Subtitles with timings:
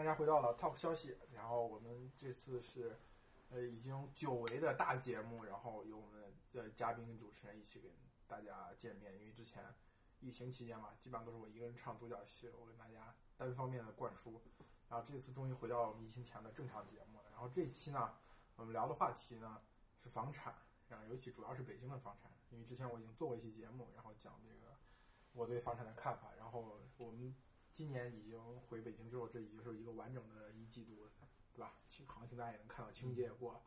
[0.00, 1.18] 大家回到了 Talk 消息。
[1.30, 2.98] 然后我们这次是
[3.50, 7.92] 呃已经久违的大节目，然后由我们的嘉宾主持人一起跟
[8.26, 9.12] 大家见面。
[9.18, 9.62] 因为之前
[10.18, 14.40] 疫情期间嘛，基本上都是我一个人唱独角戏，我跟大家单方面的灌输。
[14.88, 17.24] 然后这次终于回到我们疫情前的正常节目了。
[17.32, 18.14] 然后这期呢，
[18.56, 19.60] 我们聊的话题呢
[20.02, 20.54] 是房产，
[20.88, 24.78] 然后尤其主要是北京的房产，因为之前我已经做过一期节目，然后讲这个
[25.34, 26.32] 我对房产的看法。
[26.38, 27.36] 然后我们。
[27.80, 31.10] 今年已经回北京之后，这已经是一个完整的一季度了，
[31.54, 31.72] 对吧？
[31.88, 33.60] 行行情大家也能看到，情节也过了，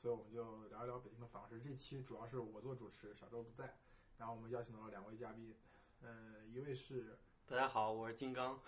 [0.00, 1.60] 所以我们就聊一聊北京的房市。
[1.60, 3.76] 这期主要是我做主持，小周不在，
[4.16, 5.56] 然后我们邀请到了两位嘉宾，
[6.02, 8.60] 呃，一位是大家好，我是金刚，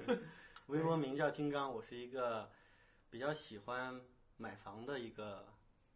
[0.68, 2.50] 微博名叫金刚，我是一个
[3.10, 4.00] 比较喜欢
[4.38, 5.46] 买房的一个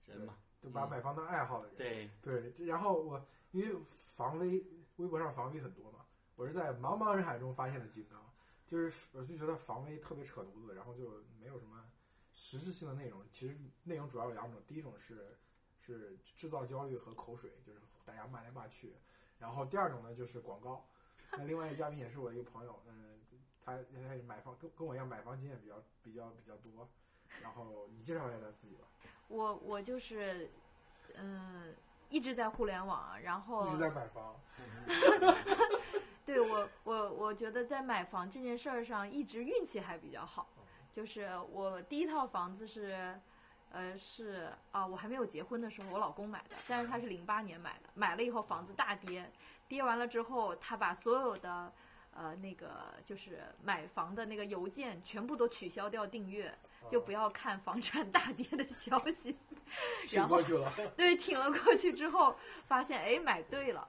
[0.04, 1.76] 人嘛，就把买房当爱好的人。
[1.78, 3.80] 对对，然后我因为
[4.14, 4.62] 房微
[4.96, 6.00] 微博上房微很多嘛。
[6.36, 8.20] 我是在茫茫人海中发现的金刚，
[8.66, 11.84] 就是我就觉得防微特别扯犊子，然后就没有什么
[12.32, 13.24] 实质性的内容。
[13.30, 15.38] 其实内容主要有两种，第一种是
[15.80, 18.88] 是制造焦虑和口水，就是大家骂来骂去；
[19.38, 20.84] 然后第二种呢就是广告。
[21.38, 23.20] 那另外一个嘉宾也是我一个朋友，嗯，
[23.64, 26.88] 他他买房跟跟我一样买房经验比较比较比较多。
[27.42, 28.86] 然后你介绍一下他自己吧。
[29.28, 30.48] 我我就是
[31.14, 31.74] 嗯
[32.08, 34.40] 一直在互联网，然后一直在买房。
[36.26, 40.48] 对我，我我觉得在买房这件事儿上，一直运气还比较好。
[40.92, 43.16] 就是我第一套房子是，
[43.70, 49.30] 呃，是啊，我还没有结婚的时候，我老公买的，但是他是零八年买的，买了以后房子大跌，
[49.68, 51.72] 跌完了之后，他把所有的，
[52.12, 56.52] 呃，那个就是买房的那个邮件全部都取消掉订阅，
[56.90, 59.36] 就不要看房产大跌的消息。
[60.10, 60.40] 然后
[60.96, 62.36] 对，挺了过去之后，
[62.66, 63.86] 发现哎，买对了。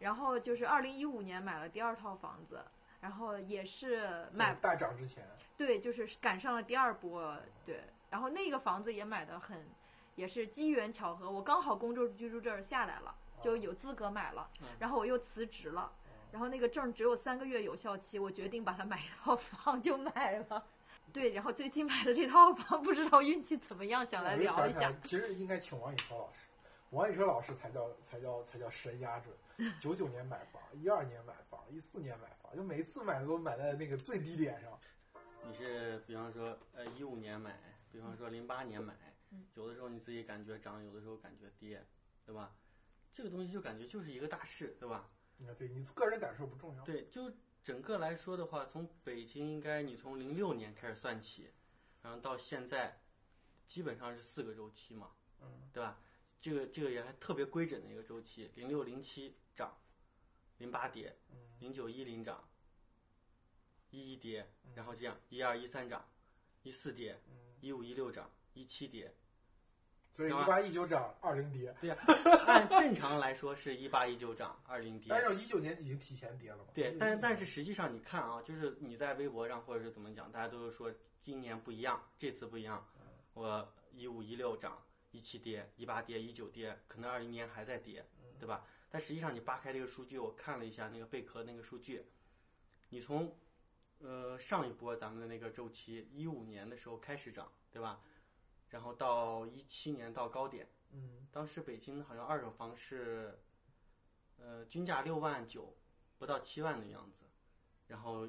[0.00, 2.60] 然后就是二零一五年买了第二套房子，
[3.00, 5.24] 然后也是买大涨之前，
[5.56, 9.66] 对，就是赶上了第二波，对，然后那个房子也买的很，
[10.14, 14.48] 也是机缘巧合，我刚好工作居住证下来了，就有资格买了，
[14.78, 15.92] 然后我又辞职了，
[16.32, 20.64] 然后那个证只有三个月有效期，我决定把它买一套 房就买了，
[21.12, 24.92] 对，然后最近买的这套房不知道运气怎么样，想来聊一下。
[25.02, 26.38] 其实应该请王以超老师，
[26.90, 29.34] 王以超老师才叫才叫才叫神压准。
[29.80, 34.78] 九九年买房，一二年买房，一四年买房，就每次买的都买在那个最低点上。
[35.44, 37.58] 你是比方说，呃，一五年买，
[37.90, 38.94] 比方说零八年买，
[39.54, 41.84] 有的时候你自己感觉涨，有的时候感觉跌，
[42.24, 42.54] 对吧？
[43.12, 45.10] 这个东西就感觉就是一个大势，对吧？
[45.40, 46.84] 啊，对你个人感受不重要。
[46.84, 47.32] 对，就
[47.64, 51.50] 整个来说的话，从北京应该你从零六年开始算起，
[52.00, 53.00] 然后到现在，
[53.66, 56.00] 基本上是四个周期嘛，嗯，对吧？
[56.40, 59.36] 这个这个也还特别规整的一个周期，零六零七。
[59.58, 59.76] 涨，
[60.58, 61.16] 零八跌，
[61.58, 62.48] 零九一零涨，
[63.90, 66.08] 一一跌，然后这样一二一三涨，
[66.62, 67.20] 一四跌，
[67.60, 69.12] 一五一六涨，一七跌，
[70.12, 71.74] 所以一八一九涨，二零跌。
[71.80, 71.96] 对呀，
[72.46, 75.08] 按正常来说是一八一九涨，二零跌。
[75.10, 76.66] 但是一九年已经提前跌了嘛？
[76.72, 82.86] 对，但但是实际上你看啊，就是你在微博上或者是怎么讲，大家都是说今年不一样，这次不一样。
[83.34, 84.80] 我一五一六涨，
[85.10, 88.06] 一七跌，一八跌，一九跌，可能二零年还在跌，
[88.38, 88.64] 对吧？
[88.90, 92.06] 但实际上，你扒开这个数据，我看了一下那个贝壳那个数据，
[92.88, 93.36] 你从，
[94.00, 98.00] 呃上一波咱们的那个周期，一五年的时候开始涨，对吧？
[98.70, 103.38] 然后到一七年到高点，嗯，当时北京好像二手房是，
[104.38, 105.76] 呃均价六万九，
[106.18, 107.24] 不到七万的样子，
[107.88, 108.26] 然后，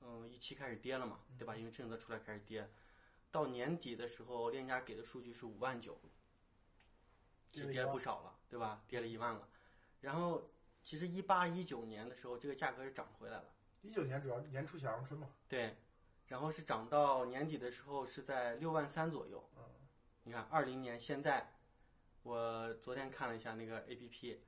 [0.00, 1.56] 嗯一期开始跌了嘛，对吧？
[1.56, 2.68] 因为政策出来开始跌，
[3.30, 6.00] 到年底的时候，链家给的数据是五万九，
[7.48, 8.82] 其实跌了不少了，对吧？
[8.88, 9.48] 跌了一万了。
[10.02, 10.50] 然后，
[10.82, 13.44] 其实一八一九年的时候，这个价格是涨回来了。
[13.80, 15.28] 一九年主要年初小阳春嘛。
[15.48, 15.76] 对，
[16.26, 19.48] 然后是涨到年底的时候是在六万三左右。
[19.56, 19.62] 嗯。
[20.24, 21.54] 你看，二零年现在，
[22.22, 24.40] 我昨天看了一下那个 A P P，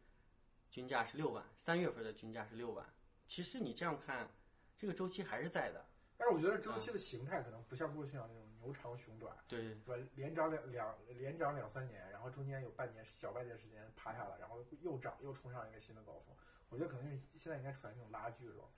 [0.71, 2.87] 均价是六万，三月份的均价是六万。
[3.27, 4.29] 其实你这样看，
[4.77, 5.87] 这个周期还是在的。
[6.17, 9.95] 但是我觉得周期的形态可能不像过去那样那种牛长熊短，对，吧？
[10.15, 16.35] 连涨两两连涨两三年，然后中间有半年小半年时间趴下了，然后又涨又冲上一个新的高峰。
[16.71, 18.73] 我觉得可能是现在应该处在那种拉锯的状态，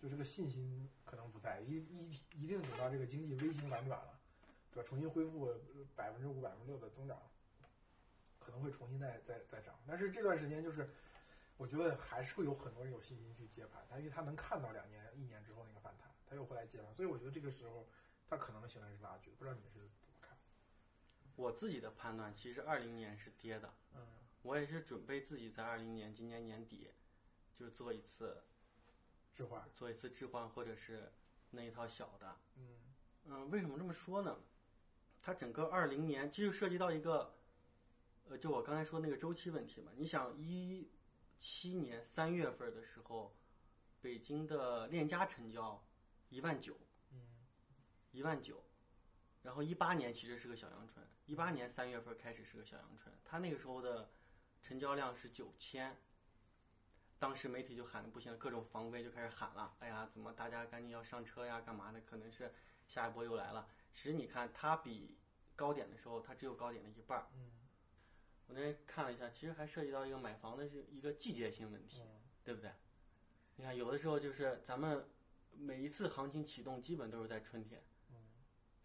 [0.00, 4.18] 就这个信心可能不在，一一一定等到这个经济微型反转了，
[4.72, 4.88] 对吧？
[4.88, 5.54] 重新恢复
[5.94, 7.16] 百分之五百分之六的增长，
[8.40, 9.74] 可能会重新再再再涨。
[9.86, 10.90] 但是这段时间就是，
[11.56, 16.08] 我觉得还是会有很多人有信心去接盘，他因为他能看到两年一年之后那个反弹。
[16.26, 17.88] 他又回来接盘，所以我觉得这个时候
[18.30, 20.38] 他可能形成是拉锯，不知道你是怎么看？
[21.34, 23.74] 我自己的判断，其实二零年是跌的。
[23.94, 24.06] 嗯，
[24.42, 26.92] 我也是准备自己在二零年今年年底，
[27.58, 28.44] 就是做一次
[29.34, 31.12] 置换，做一次置换或者是
[31.50, 32.36] 那一套小的。
[32.54, 32.94] 嗯
[33.24, 34.38] 嗯，为什么这么说呢？
[35.20, 37.34] 它整个二零年，这就涉及到一个，
[38.28, 39.90] 呃，就我刚才说那个周期问题嘛。
[39.96, 40.88] 你想一
[41.36, 43.36] 七年三月份的时候，
[44.00, 45.84] 北京的链家成交
[46.28, 46.89] 一万九，嗯
[48.12, 48.62] 一万九，
[49.42, 54.10] 然后一八年其实是个小阳春，一八年三月份开始是个小阳春，它那个时候的
[54.62, 55.96] 成交量是九千，
[57.18, 62.00] 当时媒体就喊的不行，各种防微就开始喊了，哎呀，怎么大家赶紧要上车呀，干嘛的？
[62.00, 62.52] 可能是
[62.86, 63.68] 下一波又来了。
[63.92, 65.16] 其实你看，它比
[65.54, 67.28] 高点的时候，它只有高点的一半儿。
[67.34, 67.50] 嗯
[68.46, 72.72] 我那天看了一下，其实还涉及到一个买房的是一个季节性问题，嗯对不对？
[73.54, 75.08] 你看，有的时候就是咱们
[75.52, 77.80] 每一次行情启动，基本都是在春天。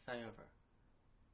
[0.05, 0.49] 嗯三月份儿，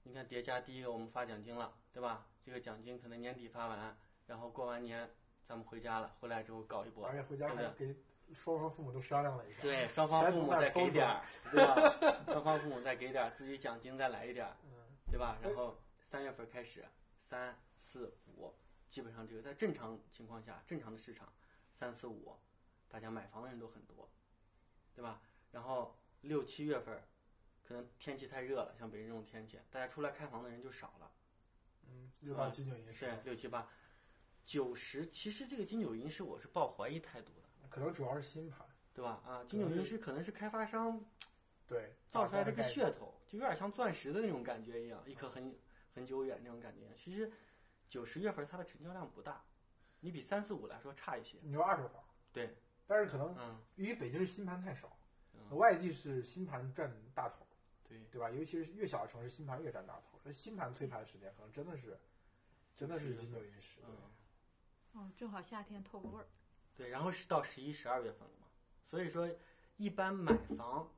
[0.03, 2.25] 你看叠加第一个我们发奖金了，对吧？
[2.45, 3.97] 这个奖金可能年底发完，
[4.27, 5.09] 然后过完年
[5.45, 7.93] 咱们回家了，回来之后搞一波而，且回家还给
[8.33, 9.61] 双方父母都商量了一下。
[9.61, 11.21] 对，双方父母再给点儿，
[11.51, 12.23] 对吧？
[12.31, 14.71] 双方父母再给点儿，自己奖金再来一点儿，嗯
[15.11, 15.37] 对吧？
[15.43, 15.77] 然后
[16.09, 16.85] 三月份开始，
[17.21, 18.53] 三四五，
[18.87, 21.27] 基本上这个在正常情况下，正常的市场，
[21.73, 22.37] 三四五，
[22.87, 24.09] 大家买房的人都很多，
[24.95, 25.21] 对吧？
[25.51, 27.03] 然后六七月份，
[27.71, 31.09] 可能天气太热了，像北京这种天气，大家出来看房的人就少了。
[31.87, 33.65] 嗯，六八金九银十对，六七八，
[34.45, 39.21] 九十，其实这个金九银十我是抱怀疑态度的，可能主要是新盘，对吧？
[39.25, 41.01] 啊，金九银十可能是开发商
[41.65, 45.55] 对，造出来这个噱头，就有点像钻石的那种感觉一样，一颗很
[45.95, 46.93] 很久远那种感觉。
[46.93, 47.31] 其实
[47.87, 49.41] 九十月份它的成交量不大，
[50.01, 51.37] 你比三四五来说差一些。
[51.41, 52.03] 你说二手房，
[52.33, 52.53] 对，
[52.85, 54.97] 但是可能嗯，因为北京是新盘太少，
[55.33, 57.40] 嗯外地是新盘占大头，
[57.91, 58.29] 对，对吧？
[58.31, 60.19] 尤其是越小的城市，新盘越占大头。
[60.23, 61.99] 那新盘催盘时间可能真的是，
[62.77, 63.81] 真的是金九银十。
[63.85, 63.97] 嗯
[64.93, 66.27] 哦，正好夏天透个味儿。
[66.75, 68.47] 对，然后是到十一、十二月份了嘛，
[68.85, 69.29] 所以说
[69.77, 70.89] 一般买房，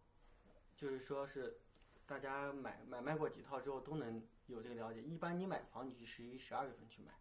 [0.76, 1.60] 就是说是
[2.06, 5.02] 大家买买卖过几套之后都能有这个了解。
[5.02, 7.12] 一般你买房，你去十一、十二月份去买；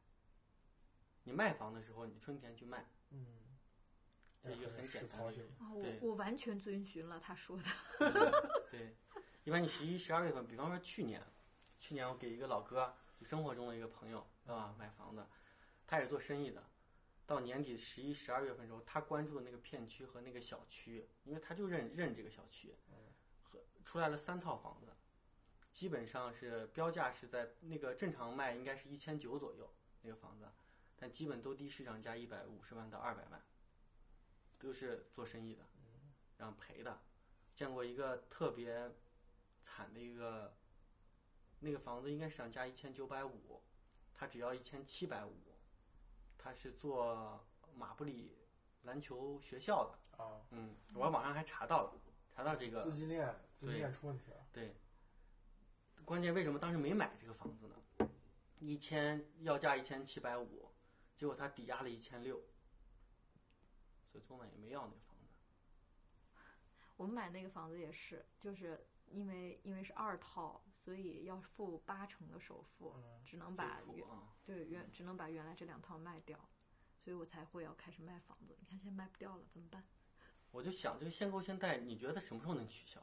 [1.25, 3.27] 你卖房的时候，你春天去卖，嗯，
[4.43, 5.65] 这一个很简单实操性的一个。
[5.65, 7.65] 哦，我我完全遵循了他说的。
[8.71, 8.97] 对，
[9.45, 11.21] 一般你十一、十二月份，比方说去年，
[11.81, 14.75] 去年我给一个老哥，就生活中的一个朋友，对吧？
[14.79, 15.27] 买房子，
[15.87, 16.63] 他也是做生意的。
[17.27, 22.75] 到年底十一、十二月份的时候，他关注的那个片区和那个小区，因为他就认认这个小区，
[23.43, 24.93] 和出来了三套房子，
[25.73, 29.69] 基本上是标价是在那个正常卖应该是一千九左右
[30.03, 30.47] 那个房子，
[30.97, 33.43] 但基本都低市场价一百五十万到二百万，
[34.59, 35.65] 都是做生意的，
[36.37, 37.01] 然后赔的。
[37.55, 38.91] 见过一个特别
[39.63, 40.55] 惨的一个，
[41.61, 43.63] 那个房子应该市场价一千九百五，
[44.15, 45.35] 他只要一千七百五，
[46.37, 47.45] 他是做
[47.75, 48.37] 马布里
[48.83, 51.95] 篮球学校的，啊，嗯，我网上还查到了，
[52.35, 54.47] 查到这个资金链资金链出问题了。
[54.53, 54.75] 对，
[56.05, 58.09] 关键为什么当时没买这个房子呢？
[58.59, 60.71] 一千要价一千七百五，
[61.17, 62.37] 结果他抵押了一千六，
[64.11, 65.33] 所以昨晚也没要那个房子。
[66.97, 76.39] 我们买那个房子也是，就是因为因为是二套，所以要付八成的首付，嗯只能把原啊，对原只能把原来这两套卖掉，
[76.99, 78.57] 所以我才会要开始卖房子。
[78.61, 79.85] 你看现在卖不掉了，怎么办？
[80.51, 83.01] 我就想这个限购限贷，你觉得什么时候能取消？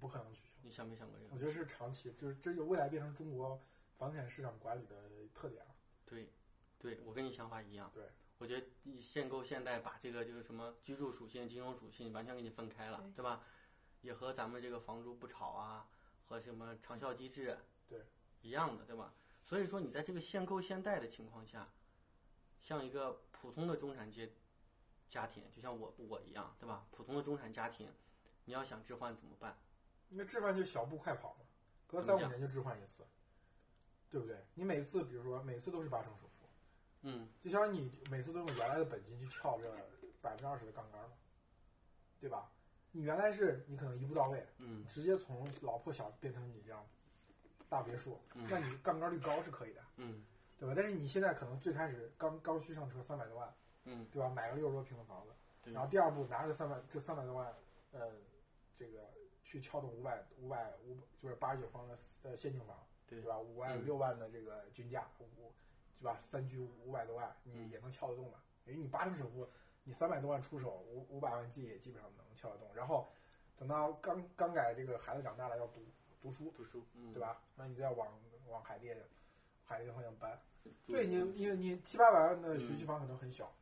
[0.00, 0.50] 不可能取消。
[0.62, 1.38] 你想没想过这个我？
[1.38, 3.60] 觉得是长期，就是这就未来变成中国
[3.96, 5.74] 房地产市场管理的特点了。
[6.06, 6.32] 对，
[6.78, 7.90] 对我跟你想法一样。
[7.94, 13.44] 对，我觉得你限购限贷把这个就是什么居住属性、金融属性完全给你分开了，对对吧？
[14.04, 15.88] 也和咱们这个房租不炒啊，
[16.28, 17.58] 和什么长效机制
[17.88, 18.04] 对
[18.42, 19.14] 一样的，对吧？
[19.42, 21.66] 所以说你在这个限购限贷的情况下，
[22.60, 24.30] 像一个普通的中产阶
[25.08, 26.86] 家庭，就像我我一样，对吧？
[26.90, 27.90] 普通的中产家庭，
[28.44, 29.58] 你要想置换怎么办？
[30.10, 31.46] 那置换就小步快跑嘛，
[31.86, 33.06] 隔三五年就置换一次，
[34.10, 34.44] 对不对？
[34.52, 36.46] 你每次比如说每次都是八成首付，
[37.00, 39.74] 嗯，就相当于你每次都用原来的本金去撬这
[40.20, 41.16] 百分之二十的杠杆嘛，
[42.20, 42.52] 对吧？
[42.96, 46.86] 你原来是你可能一步到位，嗯，直接从老破小变成你这样
[47.68, 50.24] 大别墅，嗯那你杠杆率高是可以的，嗯
[50.56, 50.74] 对吧？
[50.76, 53.52] 但是你现在可能最开始刚刚需上车三百多万，
[53.84, 54.28] 嗯，对吧？
[54.28, 57.52] 买个六十多平的房子，对然后第二步拿着三百这三百多万，
[57.90, 58.12] 呃，
[58.76, 59.10] 这个
[59.42, 63.36] 去撬动五百五百五就是八十九方的呃现金房，对吧？
[63.40, 65.52] 五万嗯六万的这个均价，五
[65.98, 66.20] 对吧？
[66.24, 68.38] 三居五百多万，你嗯也能撬得动嘛？
[68.66, 69.48] 因为你八成首付，
[69.84, 72.74] 你三百多万出手，五五百万进也基本上能撬得动。
[72.74, 73.08] 然后
[73.56, 75.84] 等到刚刚改这个孩子长大了要读
[76.20, 77.20] 读书，读书，嗯，对？
[77.20, 77.40] 吧？
[77.54, 78.08] 那你就要往
[78.48, 78.96] 往海淀
[79.64, 80.32] 海淀方向搬。
[80.64, 83.52] 嗯对你，你你七八百万的学区房可能很小，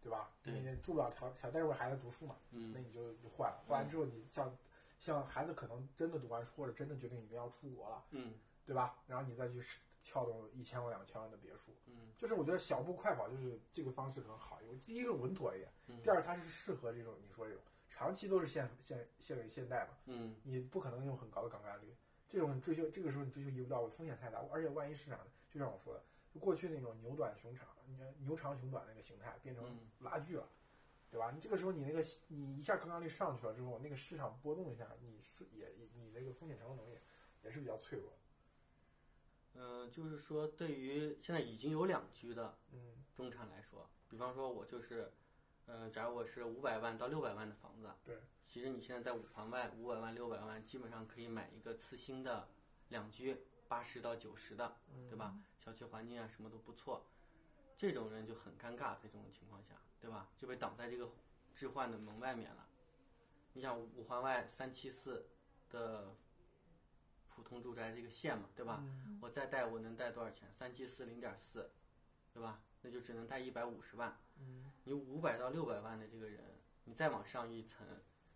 [0.00, 0.30] 对吧？
[0.44, 3.60] 你住不了条条，但是为孩子读书嘛，嗯那你就就换了。
[3.66, 4.56] 换完之后，你像
[5.00, 8.96] 像孩子可能真的读完书或者真的决定一定要出国了，嗯对吧？
[9.08, 9.60] 然后你再去
[10.04, 21.92] 撬动一千万两千万的别墅，嗯就是我觉得小步快跑就是这个方式很好，因为第一个稳妥一点，嗯第二它是适合这种你说这种长期都是现现现现代嘛，嗯你不可能用很高的杠杆率，
[22.28, 25.18] 这种追求这个时候你追求一步到位风险太大，而且万一市场
[25.50, 30.46] 就像我说的，就过去那种牛短熊长、牛牛长熊短那个形态变成嗯拉锯了。
[31.10, 31.30] 对吧？
[31.30, 36.98] 你这个时候你那个你一下杠杆率上去了之后，那个市场波动一下，你是也你那个风险承受能力
[37.44, 38.16] 也是比较脆弱的。
[39.54, 45.12] 嗯，就是说对于现在已经有两居的嗯中产来说，比方说我就是，
[45.66, 48.18] 呃，假如我是五百万到六百万的房子，对，
[48.48, 52.48] 其实你现在在五环外五百万六百万，基本上可以买一个次新的
[52.88, 53.36] 两居，
[53.68, 55.36] 八十到九十的，嗯对吧？
[55.58, 57.06] 小区环境啊什么都不错，
[57.76, 60.28] 这种人就很尴尬，在这种情况下，对吧？
[60.36, 61.08] 就被挡在这个
[61.54, 62.68] 置换的门外面了。
[63.52, 65.28] 你想五环外三七四
[65.70, 66.12] 的
[67.34, 68.80] 普通住宅这个线嘛，对吧？
[68.82, 70.48] 嗯我再贷我能贷多少钱？
[70.52, 71.70] 三七四零点四，
[72.32, 72.60] 对吧？
[72.82, 74.16] 那就只能贷一百五十万。
[74.38, 76.40] 嗯，你五百到六百万的这个人，
[76.84, 77.86] 你再往上一层，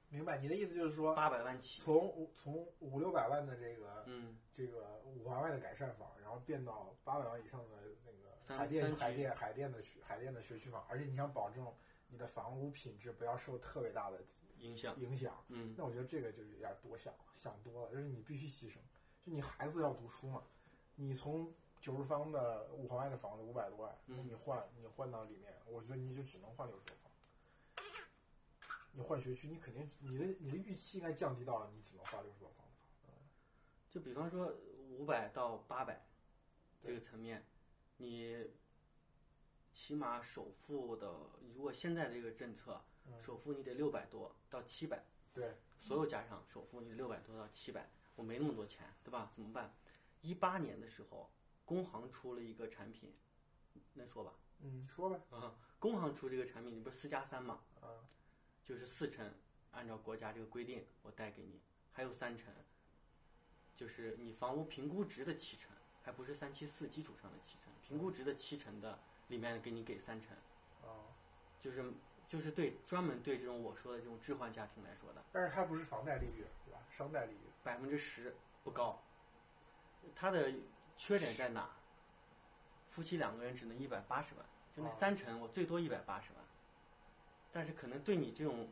[0.09, 1.83] 明白你的意思就是说，八百万起。
[1.83, 11.71] 从从五六百万的这个嗯，这个五环外的改善房，然后变到八百万以上的那个三海淀海淀海淀的学海淀的学区房，而且你想保证
[12.09, 14.19] 你的房屋品质不要受特别大的
[14.61, 14.99] 影响。
[15.00, 18.77] 影响，嗯那我觉得这个就是有点多想了想多了，就是你必须牺牲，
[19.25, 20.43] 就你孩子要读书嘛，
[20.97, 27.11] 你从九十方的五环外的房子五百多万，那嗯你换你换到里面，我觉得你就只能换六十多方。
[28.93, 32.73] 你换学区，你肯定你的你的预期应该降低到你只能换六十多方的
[33.07, 33.15] 房。
[33.88, 34.53] 就比方说
[34.91, 36.05] 五百到八百
[36.83, 37.45] 这个层面，
[37.99, 38.45] 你
[39.71, 41.15] 起码首付的，
[41.55, 42.83] 如果现在这个政策，嗯
[43.21, 49.31] 首付你得六百多到七百，对，所有加上首付你六百多到七百，我没那么多钱，对吧？
[49.35, 49.75] 怎么办？
[50.21, 51.31] 一八年的时候，
[51.65, 53.15] 工行出了一个产品，
[53.95, 54.33] 能说吧？
[54.61, 57.61] 嗯，说吧，啊，工行出这个产品，你不是四加三嘛？
[57.81, 57.87] 啊，
[58.65, 59.33] 就是四成，
[59.71, 61.61] 按照国家这个规定，我贷给你，
[61.93, 62.53] 还有三成，
[63.77, 65.71] 就是你房屋评估值的七成，
[66.03, 68.99] 还不是三七四基础上的七成，评估值的七成的
[69.29, 70.37] 里面给你给三成，
[70.83, 71.15] 啊，
[71.61, 71.93] 就是
[72.29, 76.79] 就是对专门对这种我说的这种置换家庭来说的，但是它不是房贷利率，对吧？
[76.97, 77.41] 商贷利率。
[77.65, 79.03] 百分之十不高，
[80.15, 80.53] 它的
[80.97, 81.69] 缺点在哪？
[82.91, 84.45] 夫妻两个人只能一百八十万，
[84.75, 86.43] 就那哦三成，我最多一百八十万，
[87.53, 88.69] 但是可能对你这种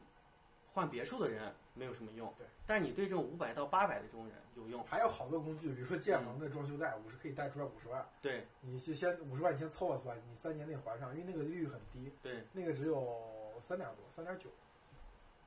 [0.73, 14.51] 换别墅的人没有什么用，对，但你对这种五百到八百的这种人有用，还有好多工具，比如说建行的装修贷，五十可以贷出来五十万，对你是先五十万你先凑合出来，你三年内还上，因为那个利率很低，对那个只有三点多，三点九，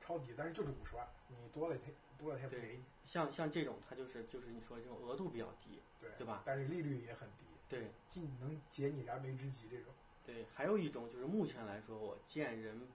[0.00, 6.42] 超低，但是就是五十万，你多了他多了他也不对给你，像像这种，它就是就是你说这种额度比较低，对对吧？
[6.44, 9.92] 但是利率也很低，对既能解你燃眉之急这种。
[10.24, 12.86] 对，还有一种就是目前来说我见人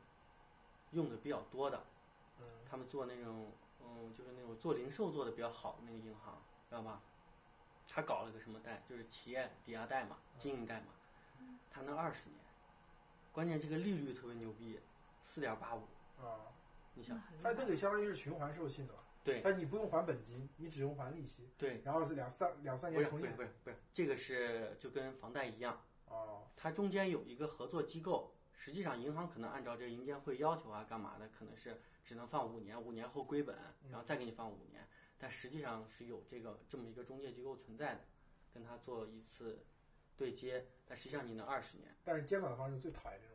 [0.92, 1.84] 用的比较多的，
[2.40, 7.02] 嗯他们做那种，嗯，就是那种做零售做的比较好的那个银行，知道吧？
[7.88, 10.88] 他搞了个什么贷，就是企业抵押贷嘛，经营贷嘛，
[11.72, 12.38] 他能二十年，
[13.32, 14.80] 关键这个利率特别牛逼，
[15.26, 15.82] 四点八五，
[16.22, 16.54] 啊，
[16.94, 19.00] 你想，它那个相当于是循环授信的吧？
[19.24, 19.42] 对。
[19.44, 33.58] 但你不用还本金，你只用还利息，对，然后是两三两三年重新是不是不是，这个是就跟房贷一样，哦，它中间有一个合作机构，实际上银行可能按照这个银监会要求啊，干嘛的，可能是只能放五年，五年后归本，
[33.90, 38.02] 然后再给你放五年，但实际上是有这个这么一个中介机构存在的，
[38.54, 39.66] 跟他做一次
[40.16, 43.35] 对接，但实际上你能二十年，但是监管方是最讨厌这种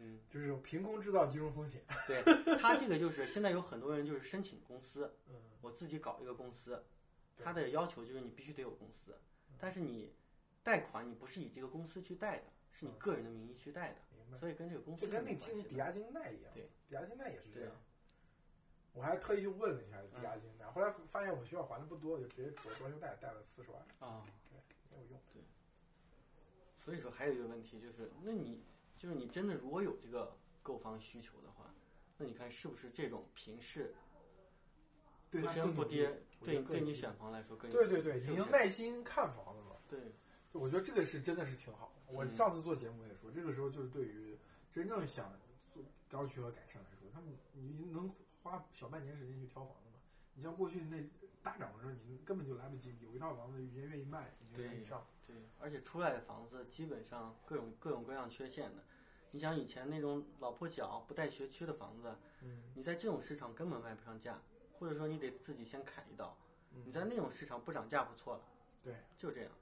[0.00, 1.82] 嗯，就是凭空制造金融风险。
[2.06, 2.22] 对
[2.58, 6.82] 他这个就是现在有很多人就是申请公司， 嗯我自己搞一个公司，
[7.36, 9.18] 对他的要求就是你必须得有公司，
[9.58, 10.14] 但是你
[10.62, 14.38] 贷款你不是以这个公司去贷的，是你个人的名义去贷的，明白。
[14.38, 15.62] 所以跟这个公司就跟那没关系的。
[15.62, 17.72] 个抵押金贷一样，对，抵押金贷也是这样。
[18.92, 24.58] 我还特意去问了一下抵押金贷，后来发现我学校还的不多，就直接做装修贷贷了四十万，啊、对
[24.90, 25.20] 没有用。
[25.32, 25.42] 对
[26.78, 28.64] 所以说还有一个问题就是，那你
[29.00, 31.74] 就是你真的如果有这个购房需求的话，
[32.18, 33.94] 那你看是不是这种平视
[35.30, 35.40] 对
[35.72, 39.76] 不跌，对对你选房来说更有对对对，你能是不是耐心看房子嘛？
[39.88, 39.98] 对
[40.52, 42.12] 我觉得这个是真的是挺好的。
[42.12, 44.36] 我嗯上次做节目也说，这个时候就是对于
[44.70, 45.32] 真正想
[45.72, 49.89] 做刚需和改善来说，他们你能花小半年时间去挑房子吗？
[50.40, 50.96] 你像过去那
[51.42, 55.06] 大涨的时候，你根本就来不及，有一套房子人家愿意卖，你就愿意上。
[55.26, 58.82] 对，而且出来的房子基本上各种各种各样缺陷的。
[59.32, 64.40] 你想以前那种老破小不带学区的房子，嗯，你在这种市场根本卖不上价，
[64.78, 66.34] 或者说你得自己先砍一刀。
[66.72, 68.42] 嗯你在那种市场不涨价不错了，
[68.82, 69.52] 对，就这样。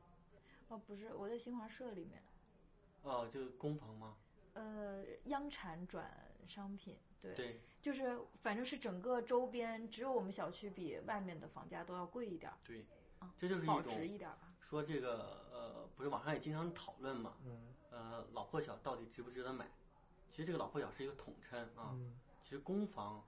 [0.69, 2.23] 哦，不是，我在新华社里面，
[3.03, 4.15] 哦，就是公房吗？
[4.53, 6.09] 呃，央产转
[6.47, 12.85] 商品，对，对就是反正是整个周边只有我们小区比外面的房价都要贵一点儿，对
[13.19, 14.53] 啊，这就是一保种值一点儿吧。
[14.61, 19.71] 说这个呃，不是网上也经常讨论嘛，嗯呃，老破小到底值不值得买？
[20.31, 21.91] 其实这个老破小是一个统称啊。
[21.95, 23.23] 嗯其实公房，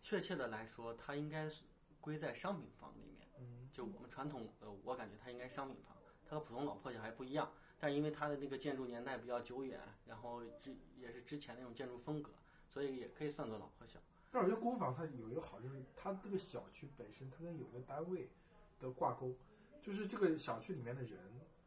[0.00, 1.64] 确切的来说，它应该是
[2.00, 3.28] 归在商品房里面。
[3.40, 7.52] 嗯就我们传统呃，我感觉它应该是商品房，它和普通老破小还不一样。
[7.80, 12.30] 但因为它的那个建筑年代比较久远，然后之也是之前那种建筑风格，
[12.72, 14.00] 所以也可以算作老破小。
[14.30, 18.30] 但是我觉得公房它有一个好，就是它这个小区本身它跟有一个单位
[18.80, 19.36] 的挂钩，
[19.82, 21.20] 就是这个小区里面的人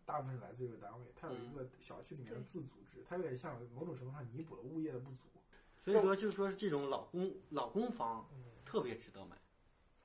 [0.03, 5.29] 大部分是来自这个单位，它有一个小区里面的自组织，它有点像某种程度上弥补了物业的不足。
[5.77, 9.37] 所以说，就是说这种老公老公房嗯特别值得买。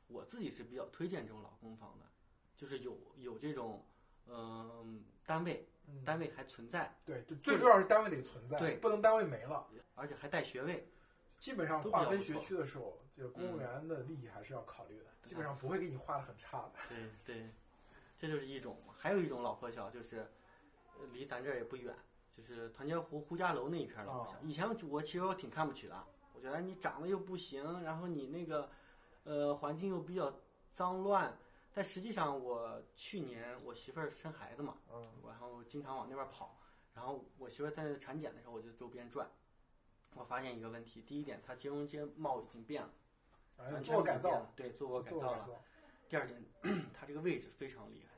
[0.08, 2.04] 我自己是比较推荐这种老公房的，
[2.56, 3.82] 就是有有这种
[4.26, 9.66] 嗯、单位，嗯单位还存在，对，就最重要是单位得存在，对不能单位没了。
[9.94, 10.88] 而且还带学位。
[11.38, 16.72] 基本上划分学区的时候，这个公务员的利益还是要考虑的，基本上不会给你划的很差的。
[16.88, 17.50] 对对，
[18.16, 18.76] 这就是一种。
[18.96, 20.18] 还有一种老破小，就是
[20.98, 21.94] 呃离咱这儿也不远，
[22.36, 24.32] 就是团结湖呼家楼那一片儿老破小。
[24.32, 26.04] 哦以前我其实我挺看不起的，
[26.34, 28.68] 我觉得你长得又不行，然后你那个
[29.24, 30.30] 呃环境又比较
[30.74, 31.34] 脏乱。
[31.72, 36.58] 但实际上，我去年我媳妇儿生孩子嘛，嗯然后经常往那边跑，
[36.94, 39.30] 然后我媳妇儿在产检的时候，我就周边转。
[40.14, 45.64] 我发现一个问题，第一点，它金融街貌已经变了，做改造对，做过改造了。
[46.08, 46.42] 第二点，
[46.92, 48.16] 它这个位置非常厉害，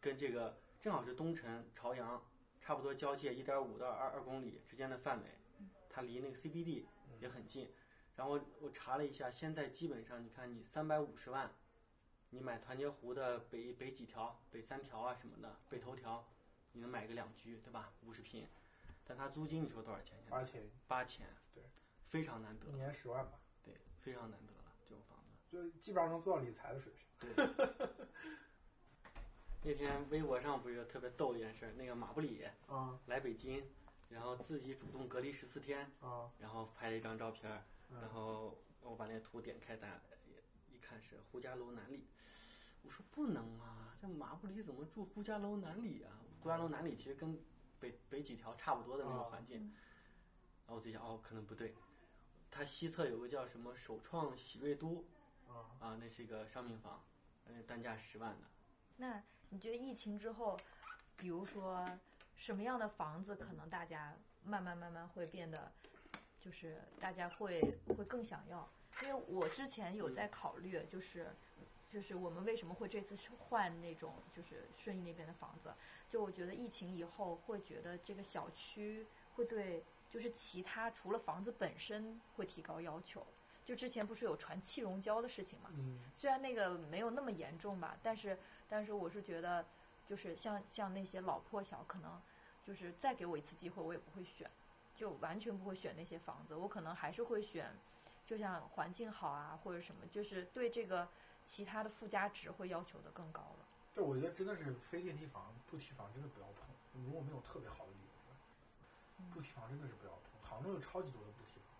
[0.00, 2.24] 跟这个正好是东城朝阳
[2.58, 5.28] 差不多交界一点五到二二公里之间的范围，
[5.90, 6.86] 它离那个 CBD
[7.20, 7.70] 也很近。
[8.16, 11.54] 然后我查了一下，现在基本上你看你三百五十万，
[12.30, 16.24] 你买团结湖的北北几条、北三条啊什么的，北头条，
[16.72, 17.92] 你能买个两居，对吧？
[18.04, 18.46] 五十平，
[19.04, 20.16] 但它租金你说多少钱？
[20.28, 21.62] 八千，八千，对，
[22.08, 23.32] 非常难得一，年十万吧，
[23.64, 25.36] 对，非常难得了这种房子。
[25.50, 27.34] 就基本上能做到理财的水平。
[27.34, 27.48] 对
[29.62, 33.62] 那天微博上不是有特别逗的一件事儿，那个马布里啊来北京，
[34.08, 40.19] 然后自己主动隔离十四天，啊，然后拍了一张照片，嗯然后我把那个图点开单，一
[40.90, 42.08] 看是呼家楼南里，
[42.82, 46.10] 我说不能啊，这马布里怎么住呼家楼南里啊？
[46.40, 47.38] 呼家楼南里其实跟
[47.78, 49.72] 北北几条差不多的那个环境，嗯
[50.66, 51.76] 然后我就想哦，可能不对，
[52.50, 55.04] 它西侧有个叫什么首创喜瑞都
[55.46, 57.00] 啊，啊，那是一个商品房，
[57.44, 58.46] 呃，单价十万的。
[58.96, 60.58] 那你觉得疫情之后，
[61.16, 61.86] 比如说
[62.34, 65.72] 什么样的房子可能大家慢慢慢慢会变得，
[66.40, 67.60] 就是大家会
[67.96, 68.68] 会更想要？
[69.02, 71.28] 因为我之前有在考虑，就是
[71.90, 75.72] 就是我们为什么会这次是换那种就是顺义那边的房子？
[76.08, 83.26] 就我觉得疫情以后会觉得这个小区会对就是其他除了房子本身会提高要求。
[83.64, 85.70] 就之前不是有传气溶胶的事情嘛？
[85.74, 88.36] 嗯虽然那个没有那么严重吧，但是
[88.68, 89.64] 但是我是觉得，
[90.08, 92.20] 就是像像那些老破小，可能
[92.64, 94.50] 就是再给我一次机会，我也不会选，
[94.96, 97.70] 就完全不会选那些房子，我可能还是会选，
[98.30, 101.08] 就像环境好啊或者什么，就是对这个
[101.44, 103.66] 其他的附加值会要求的更高了。
[103.92, 106.70] 对我觉得真的是非电梯房、步梯房真的不要碰。
[106.94, 110.40] 如果没有特别好的理由，步梯房真的是不要碰。
[110.48, 111.74] 杭州有超级多的步梯房，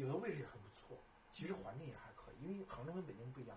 [0.00, 0.98] 有的位置也很不错，
[1.30, 3.56] 其实环境也还可以，因为杭州跟北京不一样，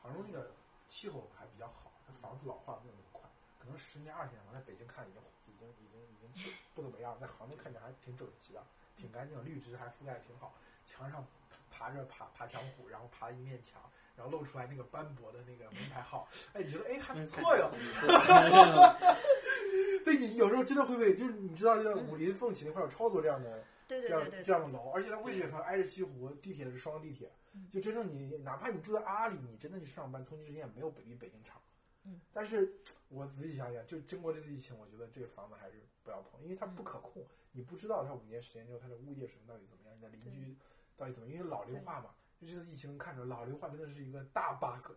[0.00, 0.52] 杭州那个
[0.86, 8.64] 气候还比较好，它房子老化没有那么快，可能十年二十年房在北京看已经已经已经已经不不怎么样，在杭州看起来还挺整齐的，
[8.96, 10.54] 挺干净，绿植还覆盖得挺好，
[10.88, 11.24] 墙上
[11.70, 13.80] 爬着爬爬墙虎，然后爬一面墙。
[14.16, 17.70] 然后露出来那个斑驳的那个门牌号，哎，你觉得哎还不错哟。
[20.04, 31.56] 对你有时候真的会被，就是你知道，就武林凤起那块有超多这样的对这样对对这样的楼，而且它位置也很挨着西湖，地铁是双地铁嗯，就真正你哪怕你住在阿里，你真的去上班，通勤时间也没有北比北京长。
[32.02, 32.74] 嗯，但是
[33.10, 40.56] 我仔细想想，就经过这次疫情，我觉得这个房子还是不要碰，因为它嗯不可控，你不知道它五年时间之后它的物业水平到底怎么样，你的邻居
[40.98, 44.92] 到底怎么，因为老龄化嘛，就这次疫情看出来老龄化真的是一个大 bug。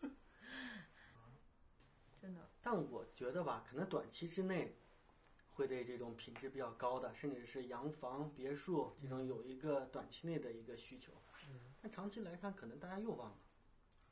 [2.20, 4.76] 真的，但我觉得吧，可能短期之内
[5.54, 11.12] 会对这种品质比较高的，甚至是洋房、别墅这种有一个短期内的一个需求。
[11.48, 13.36] 嗯，但长期来看，可能大家又忘了。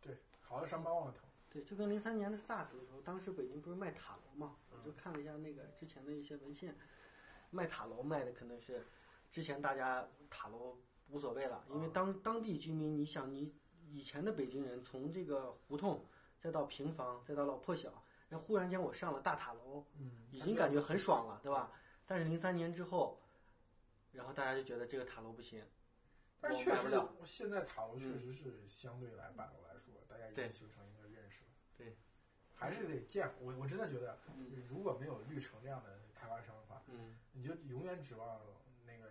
[0.00, 1.22] 对，好的伤疤忘了疼。
[1.48, 4.56] 对，就跟零三年的 SARS 的时候，当时北京不是卖塔楼嘛？
[4.70, 6.76] 我就看了一下那个之前的一些文献，
[7.50, 8.86] 卖塔楼卖的可能是
[9.30, 10.78] 之前大家塔楼
[11.10, 13.52] 无所谓了，因为当当地居民，你想你
[13.90, 16.04] 以前的北京人从这个胡同
[16.40, 21.72] 再到平房再到老破小，那忽然间我上了大塔楼，嗯，已经感觉很爽了，对吧？
[22.06, 23.20] 但是零三年之后，
[24.12, 25.64] 然后大家就觉得这个塔楼不行，
[26.40, 26.90] 但是确实
[27.24, 31.50] 现在塔楼确实是相对来板楼来说，大家已经对形成一个认识了。
[31.76, 31.96] 对，
[32.54, 33.32] 还是得建。
[33.40, 38.52] 我我真的觉得，嗯如果没有绿城这样的开发商的话，嗯你就永远指望那个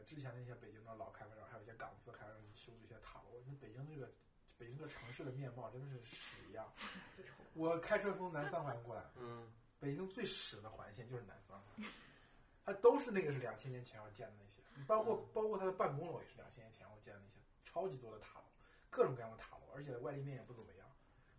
[0.10, 3.40] 之前那些北京的老开发商，还有一些港资开发商修这些塔楼。
[3.46, 4.12] 那北京这个
[4.58, 6.68] 北京这个城市的面貌真的是屎一样。
[7.54, 9.48] 我开车从南三环过来，嗯
[9.80, 11.86] 北京最屎的环线就是南三环，
[12.66, 18.46] 它都是那个是两千年前要建的那些，包括包括它的办公楼也是两千年前要建的那些，超级多的塔楼，
[18.90, 20.90] 各种各样的塔楼，而且外立面也不怎么样。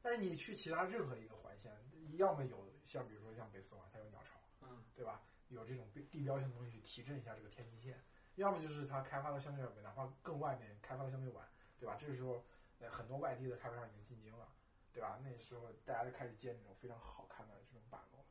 [0.00, 1.70] 但是你去其他任何一个环线，
[2.12, 5.20] 要么有像比如说像北四环，它有鸟巢，嗯对吧？
[5.48, 8.00] 有这种地地标性的东西去提振一下这个天际线，
[8.40, 11.46] 要么就是它开发的相对晚，哪怕更外面开发的相对晚，
[11.78, 11.94] 对吧？
[12.00, 12.42] 这个时候，
[12.88, 14.48] 很多外地的开发商已经进京了，
[14.94, 15.20] 对吧？
[15.22, 18.24] 那时候大家就开始建那种非常好看的这种板楼了。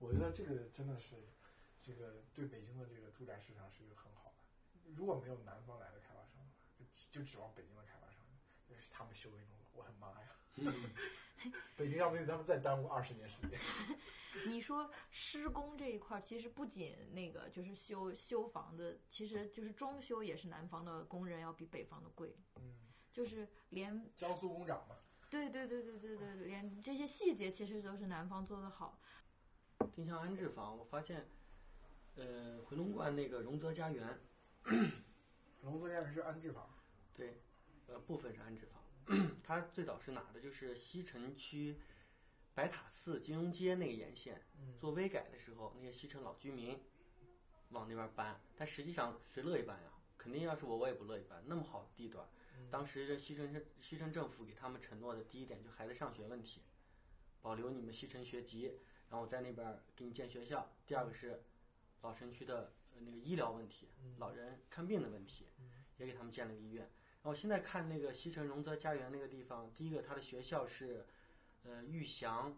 [0.00, 1.14] 我觉得这个真的是，
[1.80, 4.90] 这个对北京的这个住宅市场是一个很好的。
[4.96, 6.42] 如果没有南方来的开发商，
[6.76, 8.18] 就就指望北京的开发商，
[8.68, 10.28] 就是他们修那种楼，我很妈呀！
[11.76, 13.58] 北京要不就他们再耽误二十年时间。
[14.48, 22.74] 你说施工这一块儿，其实不仅那个就是修修房子，其实就是装修也是南方的工人要比北方的贵，嗯，
[23.12, 24.96] 就是连江苏工长嘛，
[25.28, 28.98] 对对对对对对，连这些细节其实都是南方做的好。
[29.94, 31.28] 丁香安置房，我发现，
[32.16, 34.18] 呃，回龙观那个荣泽家园，
[35.60, 36.68] 荣泽家园是安置房，
[37.14, 37.42] 对，
[37.86, 38.81] 呃，部分是安置房。
[39.42, 40.40] 它最早是哪的？
[40.40, 41.76] 就是西城区
[42.54, 46.78] 白塔寺金融街那个沿线嗯做微改的时候，那些西城老居民
[47.70, 49.92] 往那边搬，但实际上谁乐意搬呀？
[50.16, 51.42] 肯定要是我，我也不乐意搬。
[51.46, 52.28] 那么好的地段，
[52.70, 56.62] 当时这西城西城政府给他们承诺的第一点就孩子上学问题，
[57.40, 58.78] 保留你们西城学籍，
[59.10, 60.70] 然后在那边给你建学校。
[60.86, 61.42] 第二个是
[62.02, 63.88] 老城区的呃那个医疗问题，
[64.18, 65.48] 老人看病的问题，
[65.96, 66.88] 也给他们建了个医院。
[67.22, 71.06] 然后现在看那个西城荣泽家园那个地方，第一个它的学校是，
[71.62, 72.56] 呃，玉祥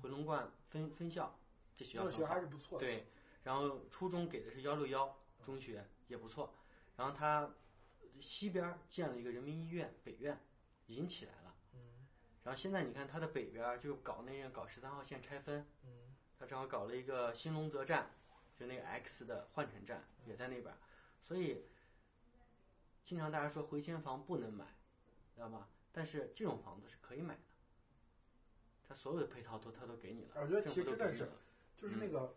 [0.00, 1.38] 回龙观分分校，
[1.76, 2.86] 这学校这个学还是不错的。
[2.86, 3.06] 对，
[3.44, 6.54] 然后初中给的是幺六幺中学，也不错。
[6.96, 7.50] 然后它
[8.20, 10.40] 西边儿建了一个人民医院北院，
[10.86, 11.54] 已经起来了。
[11.74, 11.80] 嗯
[12.42, 18.10] 然后现在你看它的北边儿就搞那个搞十三号线拆分，嗯它正好搞了一个新龙泽站，
[18.56, 20.78] 就那个 X 的换乘站也在那边儿，
[21.22, 21.66] 所以
[23.10, 24.64] 经常大家说回迁房不能买，
[25.34, 25.68] 知道吧？
[25.90, 27.40] 但是这种房子是可以买的，
[28.86, 31.28] 它所有的配套都它都给你了，我觉得其实真的是。
[31.76, 32.36] 就是那个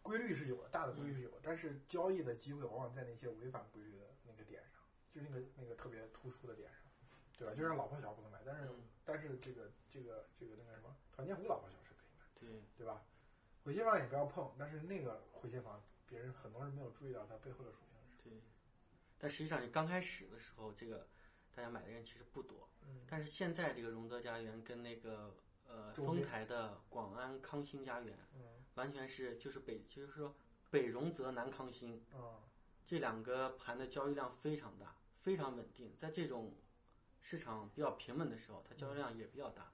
[0.00, 4.80] 规律是有的，大的规律是有的，但是交易的机会往往在那些违反规律的那个点上，
[5.12, 6.82] 就那个那个特别突出的点上，
[7.36, 7.52] 对吧？
[7.56, 13.02] 就像老破小不能买，但是、嗯但是这个这个这个那个什么团结湖老破小是可以买，对，对吧？
[13.64, 17.97] 回迁房也不要碰，但是那个回迁房别人很多人没有注意到它背后的属性
[19.18, 21.08] 但实际上你刚开始的时候，这个
[21.54, 22.68] 大家买的人其实不多。
[22.82, 30.34] 嗯但是现在这个荣泽家园跟那个呃丰台的广安康欣家园，嗯完全是就是北就是说
[30.70, 32.48] 北荣泽南康欣啊
[32.86, 35.94] 这两个盘的交易量非常大，非常稳定。
[35.98, 36.54] 在这种
[37.20, 39.70] 市场比较平稳的时候，它交易量也比较大。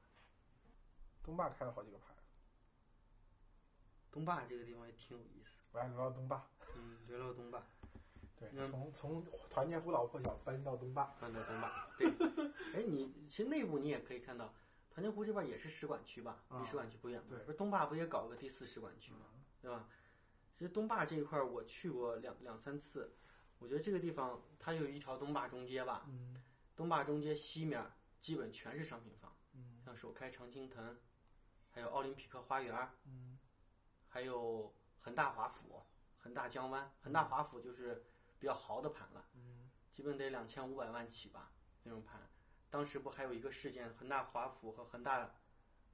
[1.23, 2.17] 东坝开了好几个盘，
[4.11, 7.65] 东坝这个地方也挺有意思，我还聊聊东坝，嗯，聊聊东坝，
[8.71, 12.09] 从从团结湖老破小搬到东坝，搬到东坝，对。
[12.75, 14.53] 哎，你其实内部你也可以看到，
[14.91, 17.27] 团结湖这边也是使馆区吧，啊离使馆区不远嘛。
[17.31, 19.27] 对不是东坝不也搞个第四使馆区嘛，
[19.61, 19.89] 对吧？
[20.57, 23.13] 其实东坝这一块儿我去过两两三次，
[23.59, 26.43] 我觉得这个地方它有一条东坝中街吧，嗯
[26.77, 27.85] 东坝中街西面
[28.21, 30.97] 基本全是商品房，嗯像首开常青藤，
[31.71, 33.39] 还有奥林匹克花园，嗯
[34.09, 35.83] 还有恒大华府、
[36.19, 36.89] 恒大江湾。
[37.03, 38.05] 恒大华府就是
[38.39, 39.71] 比较豪的盘了，嗯。
[39.93, 42.21] 基本得两千五百万起吧，这种盘。
[42.69, 45.31] 当时不还有一个事件，恒大华府和恒大，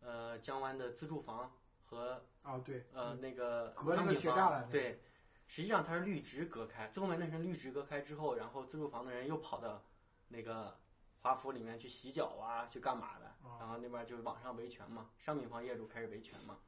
[0.01, 1.53] 呃江湾的自住房
[1.85, 5.03] 和啊对，呃那个隔那个商品房铁栅栏对，
[5.47, 9.85] 实际上它是绿植隔开，最后面那层绿植隔开之后，然后自住房的人又跑到
[10.29, 10.75] 那个
[11.19, 16.59] 华府里面去洗脚啊，去干嘛的，啊然后那边就是网上维权嘛，商品房业主开始维权嘛，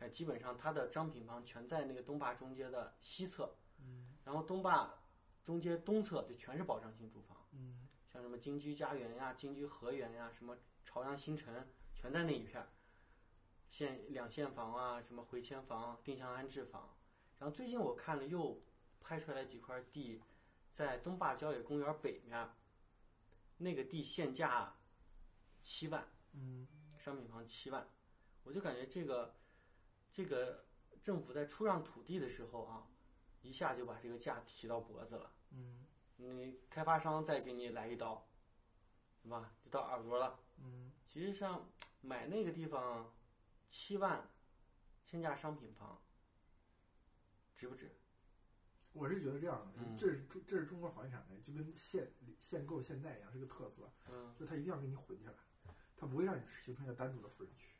[0.00, 4.12] 呃，基本上它的商品房全在那个东坝中街的西侧，嗯。
[4.24, 4.92] 然后东坝
[5.46, 7.36] 中街东侧就全是保障性住房。
[7.52, 12.68] 嗯像什么金居家园呀、金居河园呀、什么朝阳新城，全在那一片儿。
[13.68, 16.96] 现两现房啊，什么回迁房、定向安置房。
[17.38, 18.60] 然后最近我看了又
[19.00, 20.20] 拍出来几块地，
[20.72, 22.50] 在东坝郊野公园北面，
[23.58, 24.74] 那个地限价
[25.62, 26.66] 七万，嗯，
[26.98, 27.86] 商品房七万，
[28.42, 29.36] 我就感觉这个
[30.10, 30.64] 这个
[31.02, 32.88] 政府在出让土地的时候啊，
[33.42, 35.32] 一下就把这个价提到脖子了。
[35.56, 38.26] 嗯你开发商再给你来一刀，
[39.22, 39.52] 对吧？
[39.62, 40.38] 就到耳朵了。
[40.58, 41.68] 嗯，其实上
[42.00, 43.12] 买那个地方
[43.68, 44.28] 七万，
[45.04, 46.00] 限价商品房，
[47.56, 47.94] 值不值？
[48.92, 55.34] 我是觉得这样这是中这是中国房地产的，就跟限限购限贷一样，是个特色，嗯就是它一定要给你混起来，
[55.94, 57.76] 它不会让你形成一个单独的富人区。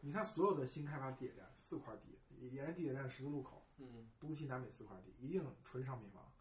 [0.00, 2.18] 你看所有的新开发地铁站，四块地，
[2.50, 6.31] 沿着地铁站十字路口，嗯东西南北四块地，一定纯商品房、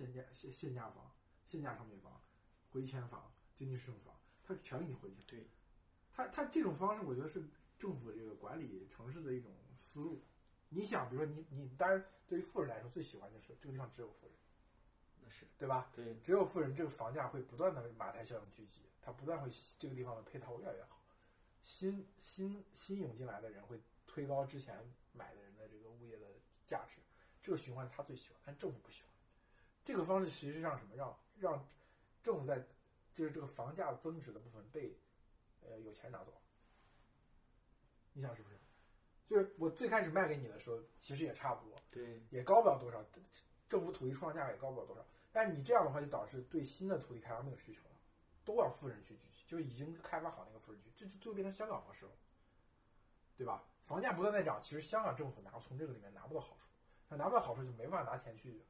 [0.00, 1.14] 限价限限价房、
[1.46, 2.22] 限价商品房、
[2.70, 5.26] 回迁房、经济适用房，他全给你混起来。
[5.26, 5.46] 对，
[6.10, 7.44] 他他这种方式，我觉得是
[7.78, 10.22] 政府这个管理城市的一种思路。
[10.70, 14.34] 你想，比如说你你，当然对于富人来说，最喜欢就是这个地方只有富人，
[15.20, 15.90] 那是对吧？
[15.94, 21.02] 对，只有富人，这个房价会不断的马太效应聚集，它不断会这个地方的配套越来越好，
[21.62, 24.78] 新新新涌进来的人会推高之前
[25.12, 26.26] 买的人的这个物业的
[26.66, 27.00] 价值，
[27.42, 29.09] 这个循环是他最喜欢，但政府不喜欢。
[29.82, 30.94] 这个方式其实是让什么？
[30.94, 31.68] 让让
[32.22, 32.64] 政府在
[33.14, 34.96] 就是这个房价增值的部分被
[35.62, 36.32] 呃有钱人拿走。
[38.12, 38.56] 你想是不是？
[39.28, 43.00] 就是我最开始卖给你的时候，其实也差不多，对，也高不了多少，
[43.68, 45.06] 政府土地出让价也高不了多少。
[45.32, 47.94] 但是你这样的话，就导致对新的土地开发没有需求了，
[48.44, 52.10] 都要富人去聚集，就是已经开发好那个富人区，这就就变成香港模式了，
[53.36, 53.64] 对吧？
[53.86, 56.66] 房价不断在涨，其实香港政府拿从这个里面拿不到好处，
[57.08, 58.64] 那拿不到好处就没办法拿钱去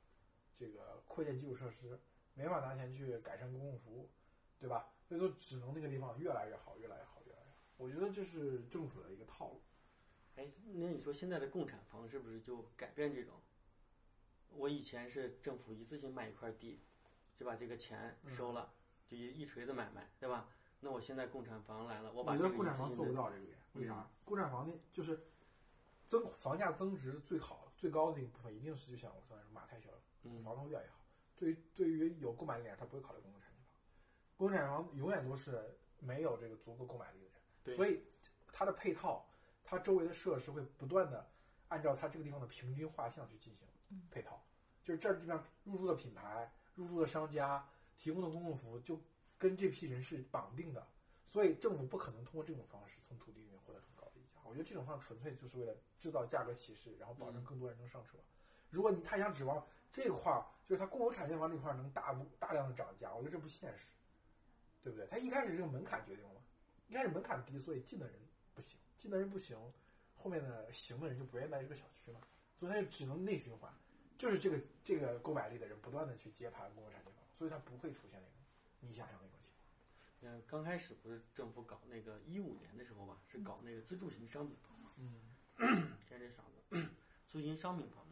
[0.61, 1.99] 这个扩建基础设施，
[2.35, 4.11] 没法拿钱去改善公共服务，
[4.59, 4.93] 对吧？
[5.09, 7.57] 所以说只能那个地方越来越好，越来越好，越来越好。
[7.79, 9.63] 我觉得这是政府的一个套路。
[10.37, 13.41] 哎，那你说现在的共产房是不是就改变这种？
[14.51, 16.81] 我以前是政府一次性卖一块地，
[17.35, 18.75] 就把这个钱收了，
[19.09, 20.49] 就一一锤子买卖，对吧？
[20.81, 24.07] 那我现在共产房来了，我把这个共产房做不到这个点，为啥嗯？
[24.25, 25.27] 共产房呢，就是
[26.07, 30.00] 增房价增值最好、最高的那一部分，一定是就像我刚才说马太效应，嗯
[30.45, 30.97] 房子会越来越好。
[31.37, 33.75] 对于对于有购买力的人，他不会考虑公共产品房，
[34.37, 37.33] 公共产品房永远都是没有这个足够购买力的人，
[37.65, 37.77] 对。
[37.77, 38.03] 所以
[38.53, 39.27] 它的配套，
[39.65, 41.27] 它周围的设施会不断的
[41.69, 43.67] 按照它这个地方的平均画像去进行
[44.11, 44.43] 配套，
[44.85, 49.01] 就是这地方入驻的品牌、入驻的商家提供的公共服务就
[49.39, 50.87] 跟这批人是绑定的，
[51.27, 54.41] 所以政府不可能通过这种方式从土地里面获得更高的溢价。
[54.45, 58.19] 我觉得这种方式纯粹就是为了制造价格歧视，然后保证更多人能上车。
[58.69, 63.87] 如果你他想指望这块儿，就是它共有产权房这块儿能大大量的涨价，我觉得这不现实，
[64.83, 65.07] 对不对？
[65.09, 66.41] 它一开始这个门槛决定了嘛，
[66.89, 68.15] 一开始门槛低，所以进的人
[68.55, 69.59] 不行，进的人不行，
[70.17, 72.21] 后面的行的人就不愿意来这个小区嘛，
[72.59, 73.73] 所以它就只能内循环，
[74.17, 78.37] 就是这个这个购买力的人不断的去接盘共有产权房，所以它不会出现那种
[78.81, 80.35] 你想象那种情况。
[80.35, 86.89] 嗯，刚开始不是政府搞那个一五年的时候吧，是搞那个自住型商品房嘛，嗯现在这嗓子，
[87.27, 88.10] 自住型商品房嘛。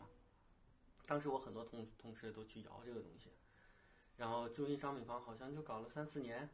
[1.08, 3.30] 当时我很多同同事都去摇这个东西，
[4.14, 6.46] 然后租赁商品房好像就搞了三四年，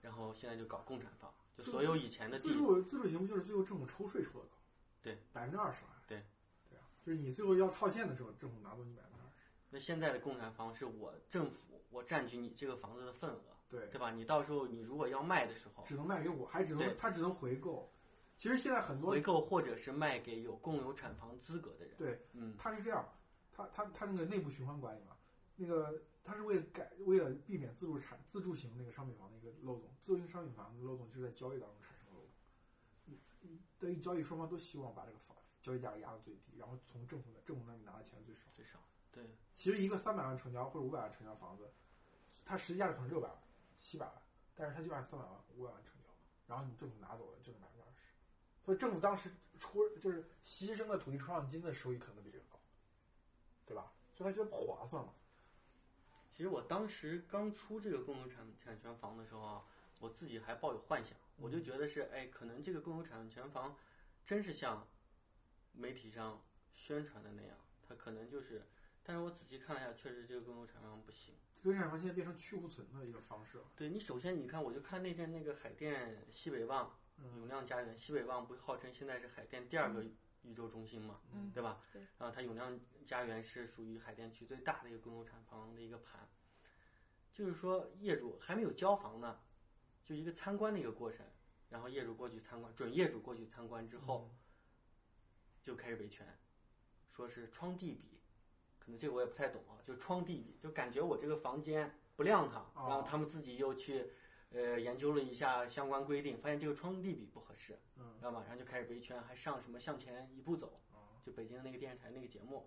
[0.00, 4.56] 然后现在就搞共产房，就所有以前的自，住自住型不就是最后政府抽税抽的高？
[5.02, 5.80] 对，百分之二十。
[6.06, 6.24] 对，
[6.68, 9.34] 对啊，就是你最后要套现的时候，政府拿走你百分之二十。
[9.70, 14.12] 那现在的共产房是我政府我占据你这个房子的份额，对，对吧？
[14.12, 17.92] 你到时候你如果要卖的时候，只能卖给我，还只能他只能回购。
[18.36, 21.94] 其实现在很多回购或者是卖给有共有产房资格的人。
[21.98, 23.06] 对，嗯，他是这样，
[23.72, 25.16] 他他他那个内部循环管理嘛，
[25.56, 32.30] 那个他是为了改为了避免自助产自助型那个商品房的一个漏洞，自助型商品房的漏洞就是在交易当中产生的漏洞。
[33.06, 38.40] 嗯嗯，对于交易双方都希望把这个房交易价格压到最低，然后从政府的政府那里拿的钱最少。
[38.52, 38.78] 最少
[39.12, 41.68] 对，其实一个三百万成交或者五百万成交房子，
[42.44, 43.36] 它实际价值可能六百万、
[43.76, 44.14] 七百万，
[44.54, 46.08] 但是它就按三百万、五百万成交，
[46.46, 48.14] 然后你政府拿走了就是百分之二十，
[48.64, 52.49] 所以政府当时出就是牺牲了土地出让金的收益可能比这个高，
[53.70, 53.92] 对吧？
[54.16, 55.12] 所以他觉得不划算嘛。
[56.32, 59.64] 其实我当时刚出这个共有产产权房的时候啊，
[60.00, 63.76] 我自己还抱有幻想，我就觉得是，哎，可能这个共有产权房
[64.24, 64.88] 真是像
[65.72, 67.56] 媒体上宣传的那样，
[67.86, 68.66] 它可能就是，
[69.04, 71.36] 但是我仔细看了一下，确实这个共有产权房不行。
[71.62, 73.64] 这个产房现在变成去库存的一个方式了。
[73.76, 80.02] 对你首先你看，我就看那阵那个海淀西北旺嗯永亮家园，西北旺不号称现在是海淀第二个
[80.42, 81.80] 宇宙中心嘛，嗯对吧？
[81.92, 82.02] 对。
[82.18, 86.28] 然后它永亮家园是属于海淀区最大的一个共有产房的一个盘，
[87.32, 89.40] 就是说业主还没有交房呢，
[90.04, 91.24] 就一个参观的一个过程，
[91.68, 94.30] 然后业主过去参观，准业主过去参观之后，
[95.62, 96.26] 就开始维权，
[97.08, 98.20] 说是窗地比，
[98.78, 104.10] 可可能这个我也不太懂啊，就窗地比，就感觉我这个房间不亮堂，哦然后他们自己又去
[104.50, 112.66] 呃研究了一下相关规定，发现这个窗地比不合适，嗯然后马上就开始维权，还上什么向前一步走，哦就北京的那个电视台那个节目，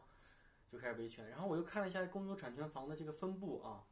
[0.71, 1.29] 就开始维权。
[1.29, 3.83] 然后我又看了一下公有产权房的这个分布啊，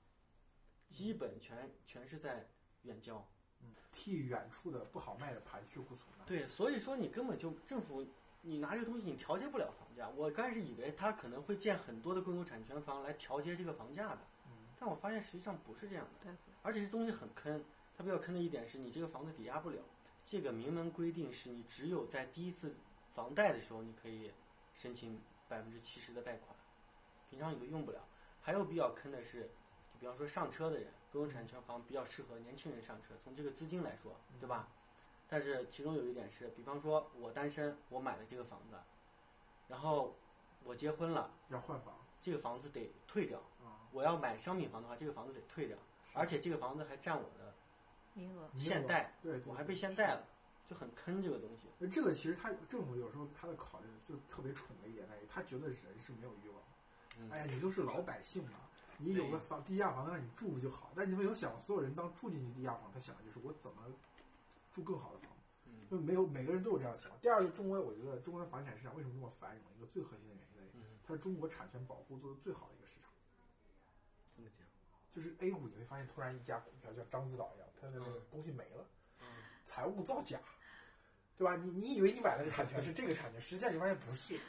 [0.90, 2.48] 基本全全是在
[2.84, 3.28] 远郊。
[3.64, 6.26] 嗯，替远处的不好卖的盘去库存的。
[6.26, 8.04] 对，所以说你根本就政府，
[8.42, 10.10] 你拿这个东西你调节不了房价。
[10.10, 16.12] 我刚开始以为他可能会建很多的公有产权房来调节这个房价的，嗯但我发现实际上不是这样的。
[16.24, 17.64] 对，而且这东西很坑，
[18.02, 19.78] 它比较坑的一点是你这个房子抵押不了。
[20.26, 22.74] 这个明文规定是你只有在第一次
[23.14, 24.32] 房贷的时候你可以
[24.74, 26.56] 申请百分之七十的贷款，
[27.30, 28.00] 平常你都用不了。
[28.42, 29.52] 还有比较坑的是，
[29.94, 34.68] 就比方说上车的人，公有产权房比较适合年轻人上车，从这个资金来说，对吧？
[35.28, 38.78] 但是其中有一点是，比方说我单身，我买了这个房子，
[39.68, 40.18] 然后
[40.64, 43.38] 我结婚了，要换房这个房子得退掉。
[43.64, 45.78] 啊，我要买商品房的话，这个房子得退掉，
[46.14, 47.51] 而且这个房子还占我的
[48.14, 48.50] 名额。
[48.58, 50.24] 现贷，对，对我还被现贷了，
[50.68, 51.68] 就很坑这个东西。
[51.78, 56.64] 那这个其实他政府有时候他的考虑就特别蠢的一点在于，他觉得人是没有欲望的。
[57.20, 58.60] 嗯哎呀，你都是老百姓嘛，
[58.98, 60.92] 你有个房地下房让你住就好。
[60.96, 63.84] 但你没有想，所有人当住进去地下房，他想的就是我怎么
[64.74, 65.30] 住更好的房。
[65.66, 67.18] 嗯就没有每个人都有这样的想法。
[67.22, 73.12] 第二个，中国我觉得中国的房地产市场为什么这么繁荣，一个最核心的原因在于，嗯，它是中国产权保护做的最好的一个市场。
[74.38, 74.66] 这么讲，
[75.14, 78.86] 就是 A 股你会发现，突然一家股票像獐子岛一样，它的那个嗯东西没了，
[79.20, 79.26] 嗯
[79.66, 80.40] 财务造假，
[81.38, 81.56] 对吧？
[81.56, 84.40] 你你以为你买的产权 是这个产权，实际上你发现不是。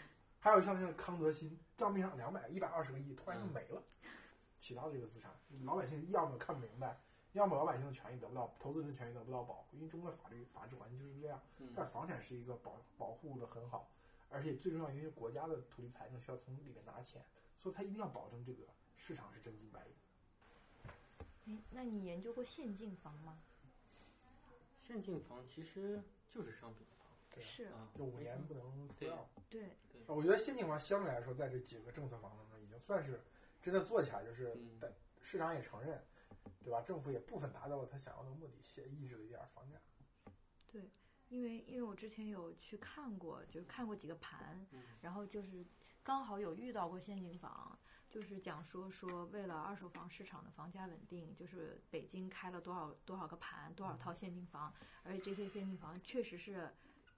[0.40, 3.80] 还有像那个康德新，账面上两百一百二十个亿，突然就没了，
[4.58, 5.30] 其他的这个资产，
[5.64, 6.98] 老百姓要么看不明白，
[7.32, 11.40] 要么老百姓的权益得不到，投资人的权益得不到保护，因为中国的法律法治环境就是这样。
[11.58, 13.88] 嗯但房产是一个保保护的很好，
[14.30, 17.24] 而且最重要，因为国家的土地财政需要从里面拿钱，
[17.56, 18.64] 所以它一定要保证这个
[18.96, 19.94] 市场是真金白银。
[21.46, 23.38] 哎，那你研究过现进房吗？
[24.80, 29.26] 现进房其实就是商品房对是，啊，就五年不能出对让。
[29.48, 29.76] 对，
[30.06, 33.20] 我觉得现进房相对来说，在这几个政策房当中，已经算是
[33.62, 34.56] 真的做起来，就是
[35.20, 36.04] 市场也承认，
[36.62, 36.82] 对吧？
[36.82, 39.78] 政府也部分达到了他想要的目的，先抑制了一点儿房价。
[40.70, 40.90] 对，
[41.28, 45.64] 因为因为我之前有去看过，就是看过几个盘，嗯然后就是
[46.02, 47.78] 刚好有遇到过现金房，
[48.12, 54.72] 就是讲说说为了二手房市场的房价稳定，就是北京开了多少多少个盘，多少套限定房，
[55.02, 56.70] 而且这些限定房确实是。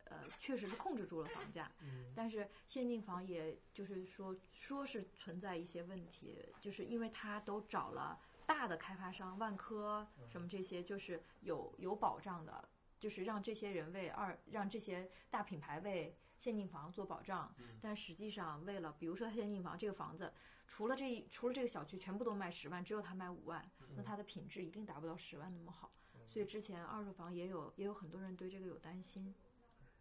[0.06, 12.68] 呃，确实是控制住了房价，嗯但是限定房也就是说说是存在一些问题，就是因为它都找了大的开发商，万科什么这些，就是有有保障的，
[13.00, 17.54] 就是让这些人为二让这些大品牌为限定房做保障。
[17.58, 20.30] 嗯但实际上，为了比如说限定房这个房子，
[20.74, 25.92] 除了这一除了这个小区全部都卖十万，只有他卖五万，那它的品质一定达不到十万那么好。
[26.28, 29.32] 所以之前二手房也有也有很多人对这个有担心。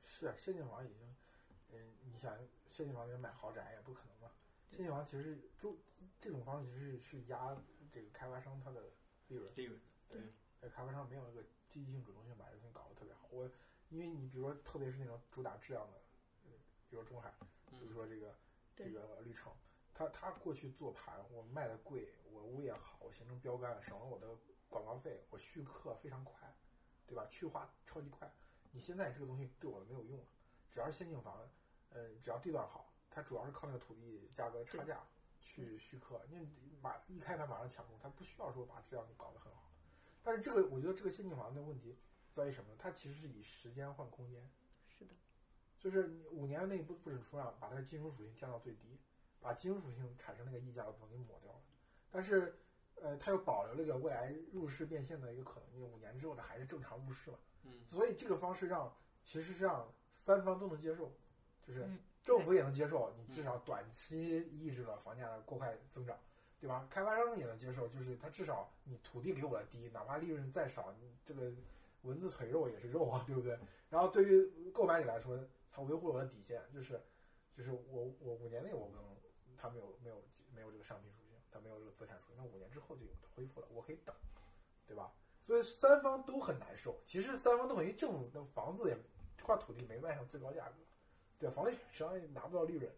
[0.04, 1.16] 是啊，现金房已经，
[1.74, 2.36] 嗯，你想
[2.72, 4.32] 现金房里面买豪宅也不可能嘛。
[4.72, 5.80] 现金房其实住
[6.20, 7.56] 这种方式其实是是压
[7.92, 8.82] 这个开发商他的
[9.28, 10.22] 利润，利润，对，
[10.62, 13.28] 呃，开发商没有那个积极性、主动性把这东西搞得特别好。
[13.30, 13.48] 我
[13.90, 16.02] 因为你比如说，特别是那种主打质量的，
[16.46, 16.52] 呃
[16.90, 17.32] 比如说中海，
[17.70, 18.36] 比如嗯说这个
[18.76, 19.54] 这个绿城，
[19.94, 24.28] 他他过去做盘，我卖的贵，我物业好，我形成标杆，省了我的
[24.68, 26.52] 广告费，我续客非常快，
[27.06, 27.26] 对吧？
[27.30, 28.32] 去化超级快。
[28.72, 30.26] 你现在这个东西对我没有用了，
[30.72, 31.48] 只要是现进房，
[31.90, 35.06] 呃，只要地段好，它主要是靠那个土地价格差价
[35.40, 36.20] 去续客。
[36.28, 36.50] 你
[36.82, 39.72] 马一开盘马上抢攻，它不需要说把质量搞得很好。
[40.24, 41.96] 但是这个我觉得这个现进房的问题
[42.32, 42.76] 在于什么呢？
[42.80, 44.50] 它其实是以时间换空间。
[44.88, 45.14] 是的，
[45.78, 48.98] 就是你五年内不不准出让，把它的金融属性降到最低，
[49.44, 51.60] 把金融属性产生那个溢价的部分给抹掉了。
[52.10, 52.58] 但是，
[53.02, 57.38] 呃，它又保留了一个未来入市变现的一个可能性，五年之后它还是正常入市嘛。
[57.66, 58.92] 嗯所以这个方式让
[59.24, 61.12] 其实是让三方都能接受，
[61.62, 66.18] 就是嗯政府也能接受，你至少短期抑制了房价的过快增长，
[66.60, 66.88] 对吧？
[66.90, 71.52] 开发商也能接受，就是他至少你土地给我的低，哪怕利润再少，你这个
[72.04, 73.58] 蚊子腿肉也是肉啊，对不对？
[73.90, 75.38] 然后对于购买者来说，
[75.72, 77.02] 他维护了我的底线，就是
[77.54, 79.04] 就是我我五年内我不能，
[79.64, 80.22] 他没有没有
[80.54, 84.14] 没有这个商品属性，他没有这个资产属性，那五年之后就有恢复了，我可以等，
[84.86, 85.10] 对吧？
[85.46, 87.02] 所以三方都很难受。
[87.06, 88.98] 其实三方都很，因为政府的房子也
[89.38, 90.76] 这块土地没卖上最高价格，
[91.40, 91.50] 对？
[91.52, 92.92] 房地产商也拿不到利润，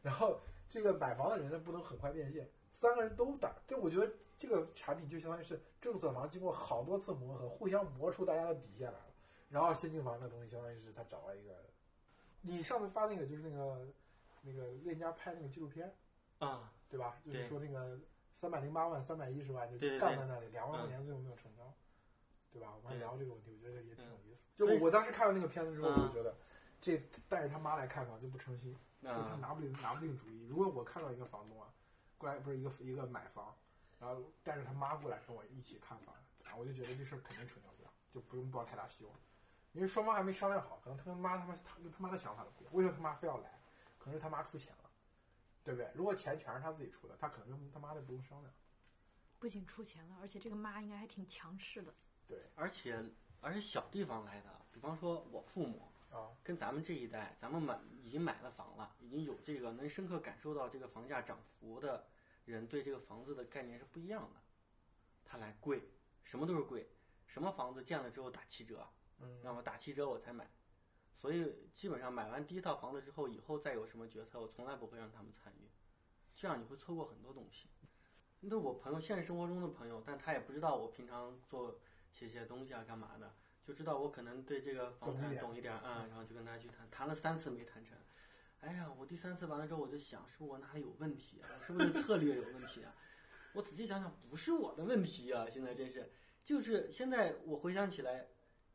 [0.00, 0.38] 然后
[0.70, 3.52] 这个买房的人呢不能很快变现，三个人都打。
[3.66, 4.08] 就我觉得
[4.38, 9.06] 这个产品就相当于是政策房经过好多次磨合，互相磨出大家的底线来了。
[9.48, 11.52] 然后现金房这东西相当于是他找了一个，
[12.42, 13.88] 你上次发那个就是那个
[14.40, 15.94] 那个链家拍那个纪录片，
[16.46, 17.16] 啊，对吧？
[17.24, 17.98] 就是说那个
[18.34, 21.72] 三百零八万、三百一十万就对对对杠在那里，两万块嗯钱最后没有成交，
[22.50, 22.72] 对吧？
[22.74, 24.40] 我们还聊这个问题，我觉得也挺有嗯意思。
[24.56, 26.34] 就我我当时看到那个片子之后，我嗯就觉得
[26.80, 30.44] 这带着他妈来看房就不诚心，就他啊，拿不定拿不定主意。
[30.46, 31.68] 如果我看到一个房东啊，
[32.18, 33.54] 过来不是一个一个买房，
[34.00, 36.14] 然后带着他妈过来跟我一起看房，
[36.46, 39.14] 啊，我就觉得这事儿肯定成交不了，就不用抱太大希望，
[39.72, 43.58] 因为双方还没商量好，可能他跟妈他妈他跟他妈的想法都不一样，为什么他妈非要来？
[43.98, 44.81] 可能是他妈出钱了，
[45.64, 45.90] 对不对？
[45.94, 48.52] 如果钱全是他自己出的，他可能跟他妈的不用商量。
[49.38, 51.94] 不仅出钱了，而且这个妈应该还挺强势的。
[52.26, 53.02] 对而且
[53.40, 62.06] 而且小地方来的，比方说我父母啊，跟咱们这一代，咱们买已经买了房了，已经有这个能深刻感受到这个房价涨幅的
[62.44, 64.40] 人对这个房子的概念是不一样的。
[65.24, 65.90] 他来贵，
[66.22, 66.88] 什么都是贵，
[67.26, 68.88] 什么房子建了之后打七折，
[69.18, 69.62] 嗯那么？
[69.62, 70.48] 打七折我才买。
[71.22, 75.70] 所以基本上买完第一套房子之后，以后再有什么决策，我从来不会让他们参与，
[76.34, 77.68] 这样你会错过很多东西。
[78.40, 81.78] 那我朋友现实生活中的朋友，但他也不知道我平常做
[82.10, 87.96] 写些东西啊，干嘛的，就知道我可能对这个房产懂一点啊、嗯，然后就跟他去谈，谈了三次没谈成。
[88.58, 91.46] 哎呀，我第三次完了之后，我就想，是不是我哪里有问题啊？
[91.64, 92.92] 是不是策略有问题啊？
[93.52, 95.46] 我仔细想想，不是我的问题啊！
[95.48, 96.10] 现在真是，
[96.44, 98.26] 就是现在我回想起来，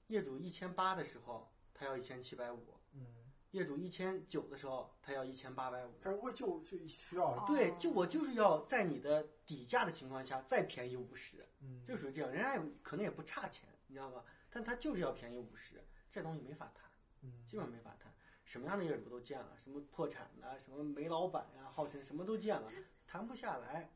[0.07, 2.57] 业主一千八的时候，他要一千七百五；
[2.93, 3.05] 嗯，
[3.51, 5.93] 业主一千九的时候，他要一千八百五。
[6.01, 12.31] 他如果就就需要，对，就我就是要在你的底价的情况下再便宜五十，嗯，就属于这样。
[12.31, 14.25] 人家也可能也不差钱，你知道吧？
[14.49, 16.89] 但他就是要便宜五十，这东西没法谈，
[17.21, 18.11] 嗯基本上没法谈。
[18.43, 22.71] 什么样的业主都见了，什么破产的，什么煤老板呀、号称什么都见了，
[23.05, 23.91] 谈不下来。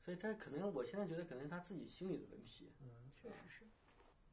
[0.00, 2.72] 所以他可能，我现在觉得可能是他自己心里的问题。
[2.80, 3.64] 嗯，确实是。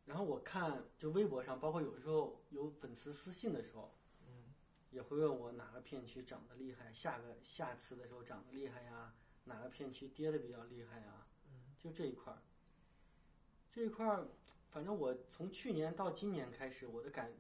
[0.06, 3.94] 然后我看就微博上，包括有时候有粉丝私信的时候，
[4.28, 4.54] 嗯，
[4.92, 11.26] 也会问我哪个片区涨得厉害，下个下次的时候涨得厉害呀，哪个片区跌得比较厉害呀，
[11.80, 12.40] 就这一块儿。
[13.72, 14.28] 这一块儿，
[14.70, 17.34] 反正我从去年到今年开始，我的感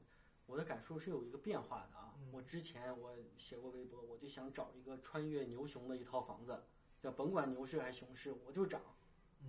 [0.47, 2.13] 我的感受是有一个变化的啊。
[2.32, 6.63] 我之前我写过微博，我就想找一个穿越牛熊的一套房子，
[6.99, 8.82] 叫甭管牛市还是熊市，我就涨，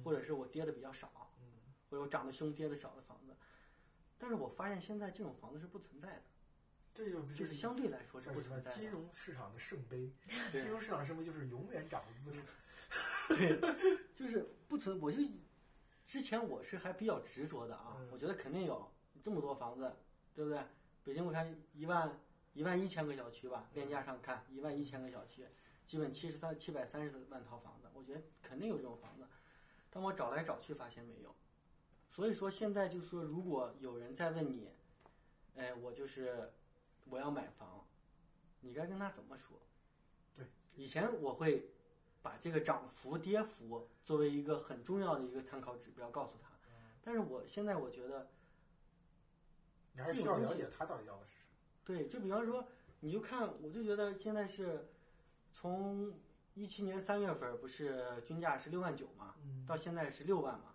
[0.05, 1.26] 或者是我跌的比较少，
[1.89, 3.35] 或者我涨得凶跌得少的房子。
[4.19, 6.23] 但是我发现现在这种房子是不存在的，
[6.95, 8.77] 这就就是相对来说是不存在的。
[8.77, 10.11] 金融市场的圣杯，
[10.51, 12.43] 金融市场圣杯就是永远涨的资产。
[13.29, 13.61] 对，
[14.15, 15.19] 就是不存，我就
[16.05, 19.93] 之前我是还比较执着的啊，嗯我觉得肯定有这么多房子，
[20.35, 20.61] 对不对？
[21.05, 22.19] 北京我看一万
[22.55, 25.47] 一万一千个小区吧，链家上看一万一千个小区，
[25.85, 29.27] 基本七十三七百三十万套房子，我觉得肯定有这种房子，
[29.91, 31.35] 但我找来找去发现没有，
[32.17, 34.71] 所以说现在就是说，如果有人再问你，
[35.55, 36.51] 哎，我就是
[37.11, 37.87] 我要买房，
[38.61, 39.61] 你该跟他怎么说？
[40.35, 40.47] 对，
[40.77, 41.69] 以前我会
[42.23, 46.49] 把这个涨幅、跌幅作为一个很重要的一个参考指标告诉他，
[47.03, 48.31] 但是我现在我觉得，
[49.93, 51.51] 你还是需要了解他到底要的是什么。
[51.85, 52.67] 对，就比方说，
[53.01, 54.89] 你就看，我就觉得现在是
[55.53, 56.15] 从
[56.55, 59.35] 一七年三月份不是均价是六万九嘛，
[59.67, 60.73] 到现在是六万嘛，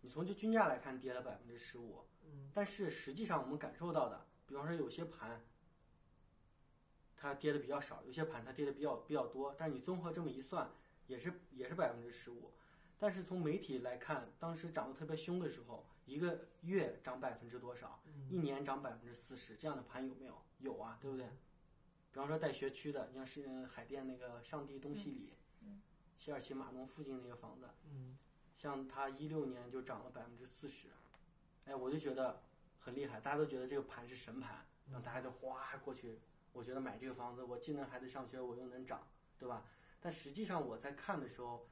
[0.00, 2.04] 你从这均价来看跌了百分之十五，
[2.52, 5.40] 但是实际上我们感受到的，比方说有些盘。
[7.22, 10.70] 它跌的比较少，有些盘它跌的比较比较多，但是你综合这么一算，
[11.06, 12.50] 也是也是百分之十五。
[12.98, 20.42] 但是从媒体来看，当时涨得特别凶的时候，一个月涨百分之多少，一年涨百分之四十，这样的盘有没有？
[20.60, 21.26] 有啊，对不对？
[21.26, 25.34] 比方说带学区的，你像是海淀那个上地东西里，
[26.16, 28.16] 西二旗码农附近那个房子，嗯，
[28.60, 30.88] 像它一六年就涨了百分之四十，
[31.64, 32.42] 哎，我就觉得
[32.78, 36.20] 很厉害，大家都觉得这个盘是神盘，让大家都哗过去。
[36.52, 39.08] 我觉得买这个房子，我既能孩子上学，我又能涨，
[39.38, 39.64] 对吧？
[39.98, 41.66] 但实际上我在看的时候，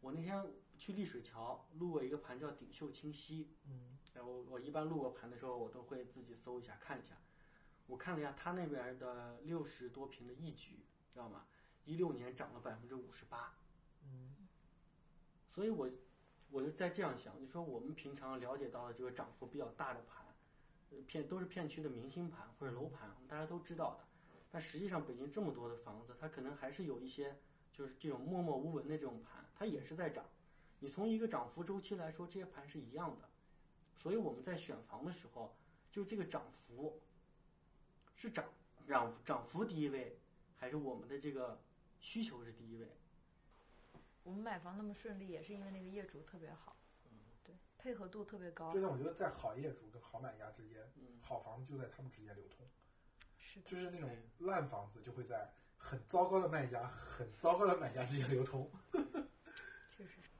[0.00, 0.48] 我那天
[0.78, 7.16] 去丽水桥路过一个盘叫鼎秀清溪，嗯，然后我一般路过盘的时候，我都会自己搜一下看一下。
[7.88, 11.46] 我看了一下他那边的六十多平的一居，知道吗？
[11.84, 13.52] 一六年涨了百分之五十八，
[14.04, 14.36] 嗯，
[15.52, 15.90] 所以我
[16.52, 20.24] 我就在这样想，就说我们平常了解到的这个涨幅比较大的盘。
[20.90, 24.04] 呃片都是片区的明星盘或者楼盘，大家都知道的。
[24.50, 27.34] 但实际上，北京这么多的房子，它可能还是有一些
[27.72, 30.26] 就是这种默默无闻的这种盘，它也是在涨。
[30.80, 33.30] 你从一个涨幅周期来说，这些盘是一样的。
[33.96, 35.56] 所以我们在选房的时候，
[35.90, 37.00] 就这个涨幅
[38.14, 38.44] 是涨
[38.86, 40.18] 涨涨幅第一位，
[40.58, 41.58] 还是我们的这个
[42.00, 42.86] 需求是第一位？
[44.22, 46.76] 我们买房那么顺利，也是因为那个业主特别好，
[47.44, 52.66] 对，配合度特别高就像我觉得在好业主跟好买家之间，嗯，好房子就在他们之间流通，
[53.36, 54.08] 是的，就是那种
[54.38, 58.70] 烂房子就会在很糟糕的卖家、很糟糕的买家之间流通。
[59.90, 60.30] 确实是。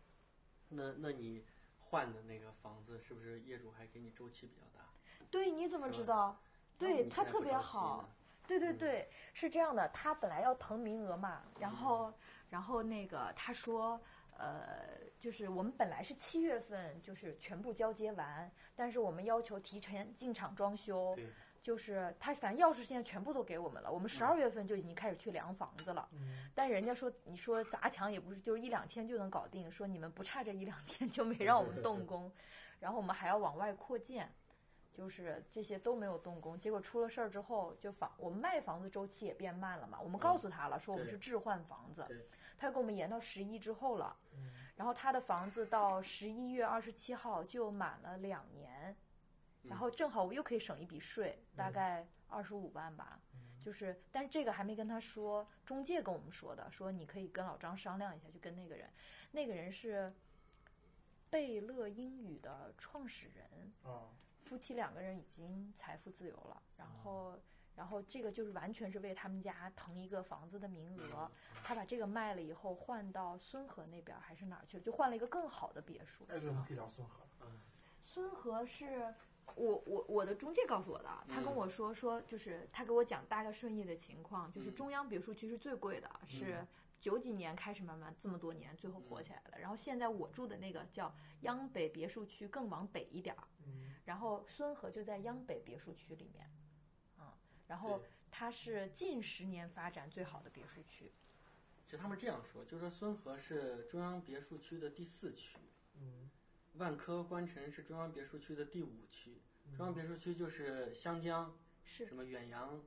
[0.68, 1.45] 那那你
[1.80, 4.87] 换的那个房子是不是业主还给你周期比较大？
[5.30, 6.41] 对，你怎么知道？
[6.78, 8.09] 对他特别好呢。
[8.47, 12.12] 对对对，是这样的，他本来要腾名额嘛，然后
[12.53, 13.98] 然后那个他说，
[14.36, 21.26] 呃，就是我们本来是七月份就是全部交接完，但是我们要求提前进场装修对，
[21.62, 32.30] 就是他反正钥匙现在全部都给我们了，我们十二月份就已经开始去量房子了，嗯，但人家说你说砸墙也不是就是一两天就能搞定，说你们不差这一两天就没让我们动工，
[32.78, 34.30] 然后我们还要往外扩建。
[34.94, 39.98] 就是这些都没有动工，结果出了事儿之后，就房我们卖房子周期也变慢了嘛。
[40.03, 42.18] 我们告诉他了，说我们是置换房子对，
[42.63, 44.17] 他给我们延到十一之后了。
[44.35, 44.51] 嗯。
[44.77, 48.97] 然后他的房子到十一月二十七号就满了两年，
[49.63, 53.21] 然后正好我又可以省一笔税，大概二十五万吧。
[53.61, 58.91] 就是，但是这个还没跟他说，中介跟我们说的，说你可以跟老张商量一下，就跟那个人，
[59.31, 60.13] 那个人是
[61.31, 64.09] 贝乐英语的创始人，啊，
[64.43, 67.39] 夫妻两个人已经财富自由了，然后，
[67.77, 71.31] 然后这个就是完全是为他们家腾一个房子的名额。
[71.62, 74.83] 他把这个卖了以后，换到孙河那边还是哪儿去了？
[74.83, 76.25] 就换了一个更好的别墅。
[76.29, 77.25] 哎，对，我们可以聊孙河。
[77.41, 77.47] 嗯
[78.05, 79.14] 孙河是
[79.55, 86.66] 我我我的中介告诉我的，他跟我说说就是他给我讲大概顺义的情况，就是中央别墅区是最贵的，是
[87.01, 89.59] 九几年开始慢慢这么多年最后火起来的。
[89.59, 96.62] 然后现在我住的那个叫央北别墅区，更往北一点儿，嗯然后孙河就在央北别墅区里面，嗯，
[97.73, 101.11] 然后它是近十年发展最好的别墅区。
[101.87, 105.57] 其实他们这样说，就是说孙河是中央别墅区的第四区，
[105.99, 106.29] 嗯
[106.75, 109.41] 万科观城是中央别墅区的第五区。
[109.75, 112.79] 中央别墅区就是湘江，是什么远洋，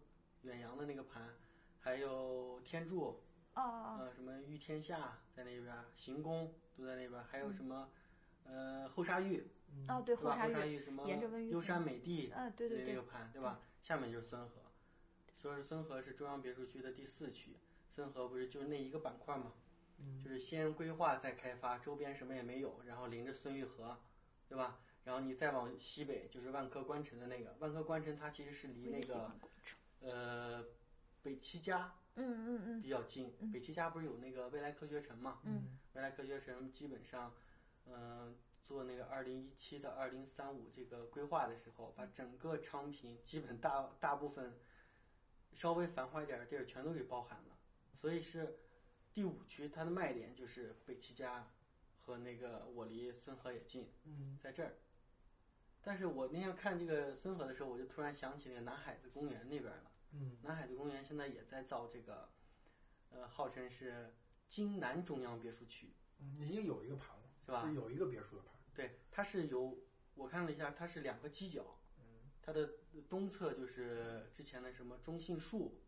[0.43, 1.33] 远洋的那个盘，
[1.79, 3.23] 还有天柱，
[3.55, 7.89] 啊，呃，什么御天下在那边儿，行宫都在那边儿，还有什么，
[8.43, 9.47] 呃，后沙峪，
[9.87, 10.31] 哦，对，对吧？
[10.31, 13.59] 后沙峪，什么沿着温榆优山美地，嗯，对对对那那个，盘，对吧？
[13.81, 14.61] 下面就是孙河，
[15.45, 17.55] 说是孙河是中央别墅区的第四区，
[17.93, 19.53] 孙河不是就是那一个板块嘛，
[19.99, 23.95] 嗯就是先规划再开发，周边什么也没有，然后临着孙玉河，
[24.49, 24.79] 对吧？
[25.03, 29.31] 然后你再往西北就是万科官城的那个，万科官城它其实是离那个
[30.01, 30.65] 呃
[31.21, 35.41] 北七家嗯嗯嗯比较近，北七家不是有那个未来科学城嘛？
[35.43, 37.31] 嗯未来科学城基本上，
[37.85, 38.35] 嗯、
[38.65, 44.57] 做那个二零一七到二零三五这个规划的时候，把整个昌平基本大大部分
[45.55, 47.57] 稍微繁华一点的地儿全都给包含了，
[47.95, 48.59] 所以是
[49.13, 51.49] 第五区它的卖点就是北七家
[51.97, 54.75] 和那个我离孙河也近，嗯在这儿。
[55.81, 59.91] 但是我那天看这个孙河的时候，我就突然想起那个南海子公园那边了。
[60.11, 62.29] 嗯南海子公园现在也在造这个，
[63.09, 64.13] 呃，号称是
[64.47, 67.73] 京南中央别墅区，嗯，已经有一个盘了，是吧就？
[67.73, 68.51] 有一个别墅的盘。
[68.73, 69.77] 对，它是由
[70.15, 71.84] 我看了一下，它是两个犄角，嗯
[72.45, 72.75] 它的
[73.09, 75.81] 东侧就是之前的什么中信树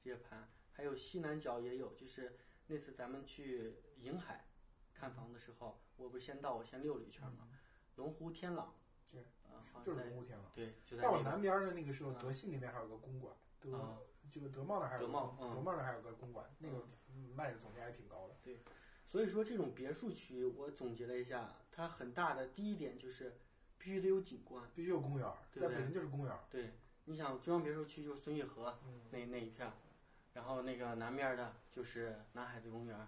[0.00, 2.36] 这些盘，还有西南角也有，就是
[2.68, 4.46] 那次咱们去瀛海
[4.94, 7.48] 看房的时候，我不是先到，我先溜了一圈嘛，
[7.96, 8.76] 龙湖天朗，
[9.10, 10.52] 对，啊，就是龙湖天朗。
[10.54, 13.98] 对，就在再往南边的那个时候，啊德信那边还有个公馆，德啊
[14.30, 18.36] 这个德茂那还有个德茂嗯德茂那还有个公馆，那个嗯卖的总价也挺高的。
[18.40, 18.60] 对
[19.04, 23.36] 所以说，这种别墅区，我总结了一下，它很大的第一点就是
[23.84, 24.64] 必须得有景观。
[24.74, 26.40] 必须有公园儿，对在北京就是公园儿。
[26.50, 26.72] 对，
[27.04, 29.74] 你想中央别墅区就是孙玉河嗯那那一片儿，
[30.32, 33.06] 然后那个南面的就是南海子公园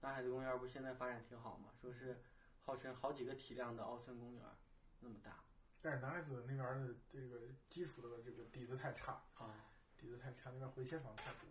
[0.00, 1.70] 南海子公园儿不是现在发展挺好嘛？
[1.80, 2.20] 说是
[2.64, 4.56] 号称好几个体量的奥森公园儿，
[4.98, 5.44] 那么大
[5.80, 9.54] 但是南海子那边儿的这个基础的这个底子太差，啊。
[9.96, 11.48] 底子太差，那边回迁房太多。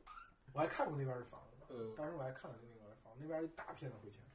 [0.53, 4.21] 我还看过那边的房子，呃，当时我还看了那个房，那边一大片的回迁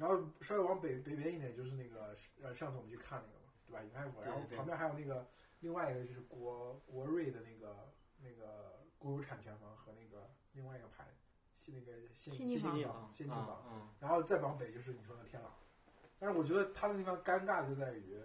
[0.00, 3.82] 然后稍微往北北边一点就是那个呃，上次我们去看那个嘛，对吧？
[3.82, 5.28] 永泰府，然后旁边还有那个
[5.60, 7.92] 另外一个就是国国瑞的那个
[8.22, 11.06] 那个国有产权房和那个另外一个牌，
[11.58, 13.46] 是那个现先进房新房房，先进房。
[13.46, 15.52] 啊，然后再往北就是你说的天朗，
[16.18, 18.18] 但是我觉得它的地方尴尬就在于，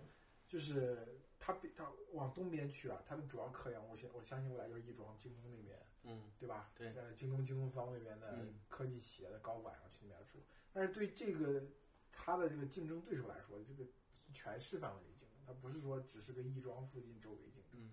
[0.48, 6.70] 就是它比它往东边去啊，它的主要客源，我相我相信未来就是亦庄、京东那边，嗯对吧？
[6.76, 6.94] 对。
[6.96, 8.54] 呃，京东、京东方那边的嗯。
[8.70, 10.40] 科技企业的高管要去那边住，
[10.72, 11.64] 但是对这个
[12.12, 13.90] 他的这个竞争对手来说，这个
[14.34, 17.80] 全市范围内竞争，它不是说只是个亦庄附近周围竞争。
[17.80, 17.92] 嗯。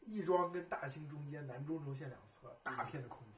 [0.00, 3.34] 亦庄跟大兴中间南中轴线两侧大片的空地，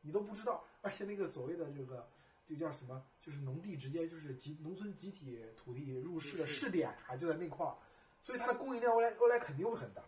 [0.00, 2.08] 你都不知道，而且那个所谓的这个
[2.46, 7.76] 就叫什么，就是农地直接就是集农村集体土地入市的试点啊就在那块儿，
[8.22, 10.02] 所以它的供应量未来未来肯定会很大，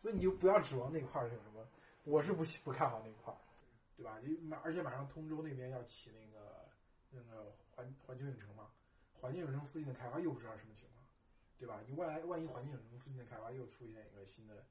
[0.00, 1.68] 所以你就不要指望那块儿有什么，
[2.04, 3.36] 我是不不看好那块儿。
[3.96, 4.18] 对吧？
[4.22, 6.68] 你马而且马上通州那边要起那个
[7.10, 8.68] 那个环环球影城嘛，
[9.12, 11.06] 环球影城附近的开发又不知道什么情况，
[11.58, 11.80] 对吧？
[11.86, 14.66] 你万来万一环球影城附近的开发又出现一个新的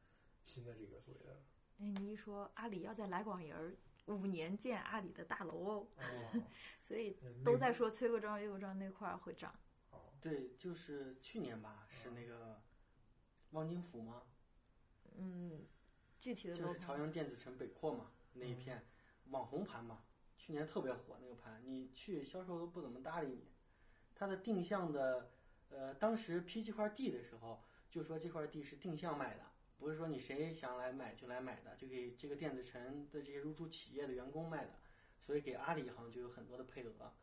[0.46, 1.40] 新的这个所谓的
[1.80, 3.74] 哎，你一说阿里要在来广营儿
[4.08, 6.42] 五年建阿里的大楼哦，哦，
[6.86, 9.56] 所以嗯都在说崔各庄、岳各庄那块儿会涨。
[9.92, 12.62] 哦，对，就是去年吧，是那个
[13.52, 14.22] 望京府吗？
[15.16, 15.66] 嗯，
[16.24, 18.82] 具体的就是朝阳电子城北扩嘛，那一片
[19.26, 20.06] 网红盘嘛，
[20.38, 23.52] 去年特别火那个盘，你去销售都不怎么搭理你。
[24.16, 25.32] 它的定向的，
[25.68, 27.62] 呃，当时批这块地的时候，
[27.92, 29.44] 就说这块地是定向卖的，
[29.78, 34.80] 不是说你谁想来买就来买的，就给这个电子城的这些入驻企业的员工卖的，
[35.20, 37.14] 所以给阿里好像就有很多的配额。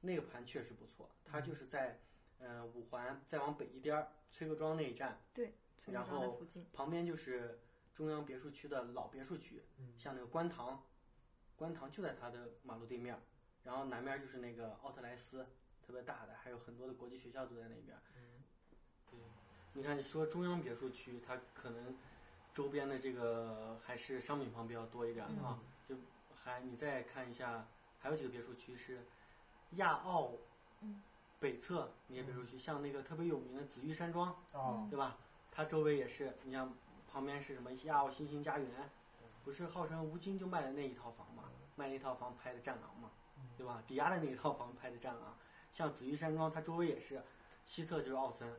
[0.00, 2.00] 那个盘确实不错，它就是在，
[2.38, 5.20] 呃，五环再往北一点儿，崔各庄那一站。
[5.34, 5.52] 对，
[5.84, 6.40] 然后。
[6.72, 7.60] 旁边就是
[7.96, 10.82] 中央别墅区的老别墅区，嗯像那个观塘，
[11.56, 13.20] 观塘就在它的马路对面儿，
[13.64, 15.46] 然后南面就是那个奥特莱斯，
[15.84, 18.02] 特别大的，还有很多的国际学校都在那边儿。
[18.14, 18.44] 嗯
[19.10, 19.18] 对，
[19.72, 21.96] 你看你说中央别墅区，它可能
[22.52, 25.96] 周边的这个还是商品房比较多一点儿啊，就
[26.34, 27.66] 还你再看一下，
[27.98, 29.06] 还有几个别墅区是
[29.70, 30.32] 亚奥，
[30.82, 31.02] 嗯，
[31.40, 35.16] 北侧那些别墅区，像那个特别有名的紫玉山庄，哦，对吧？
[35.50, 36.70] 它周围也是，你像
[37.16, 38.68] 旁边是什么亚奥新兴家园，
[39.42, 41.44] 不是号称吴京就卖了那一套房嘛，
[41.74, 43.10] 卖那一套房拍的《战狼》嘛，
[43.56, 43.82] 对吧？
[43.86, 45.30] 抵押的那一套房拍的《战狼》，
[45.72, 47.22] 像紫玉山庄，它周围也是，
[47.64, 48.54] 西侧就是奥森，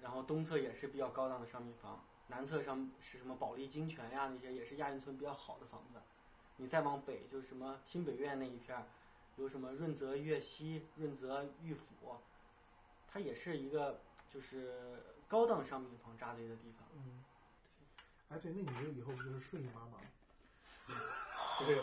[0.00, 6.00] 然后东侧也是比较高档的商品房，南侧上是什么保利金泉呀，那些也是亚运村比较好的房子。
[6.56, 8.86] 你再往北就是什么新北苑那一片儿，
[9.36, 12.16] 有什么润泽悦西、润泽御府，
[13.06, 16.88] 它也是一个就是高档商品房扎堆的地方。
[18.30, 19.98] 嗯，哎，对，那你这以后不就是顺义妈妈？
[21.58, 21.74] 对，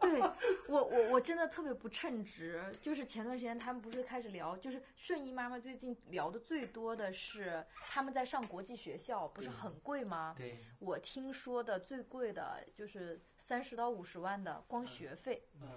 [0.00, 0.20] 对
[0.68, 10.34] 我我我真的特别不称职，就是前段时间他们不是开始聊，就是顺义妈妈最近聊的最多的是他们在上国际学校，不是很贵吗？
[10.36, 15.68] 对，我听说的最贵的就是三十到五十万的光学费，嗯。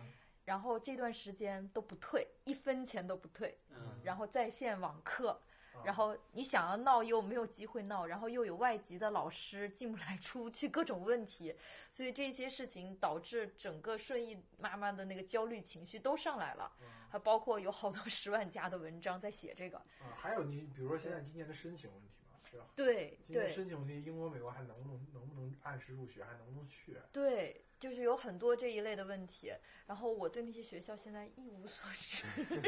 [0.45, 5.39] 然后这段时间都不退，一分钱都不退，嗯，然后在线网课，啊
[5.84, 11.55] 然后你想要闹又没有机会闹，然后又有外籍的老师进不来出去，各种问题，
[11.91, 16.71] 所以这些事情导致整个顺义妈妈的那个焦虑情绪都上来了，
[17.09, 19.78] 还包括有好多十万加的文章在写这个。
[19.78, 22.22] 啊，还有你比如说现在今年的申请问题
[22.58, 23.18] 嘛，对吧？
[23.28, 26.97] 对对申请问题，英国、美国还能不能能不能按时入学，还能不能去？
[27.12, 29.54] 对，就是有很多这一类的问题，
[29.88, 32.24] 然后我对那些学校现在一无所知，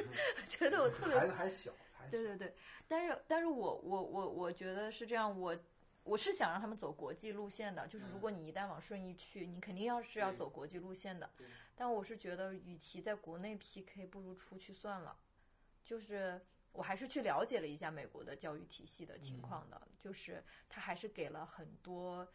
[0.48, 2.54] 觉得我特别孩子还小，还小对对对，
[2.88, 5.58] 但是但是我我我我觉得是这样，我
[6.04, 11.30] 我是想让他们走国际路线的，就是如果你一旦往顺义去，你肯定要是要走国际路线的。
[11.78, 15.18] 但我是觉得，与其在国内 PK，不如出去算了。
[15.84, 16.40] 就是
[16.76, 22.28] 我还是去了解了一下美国的教育体系的情况的，就是他还是给了很多，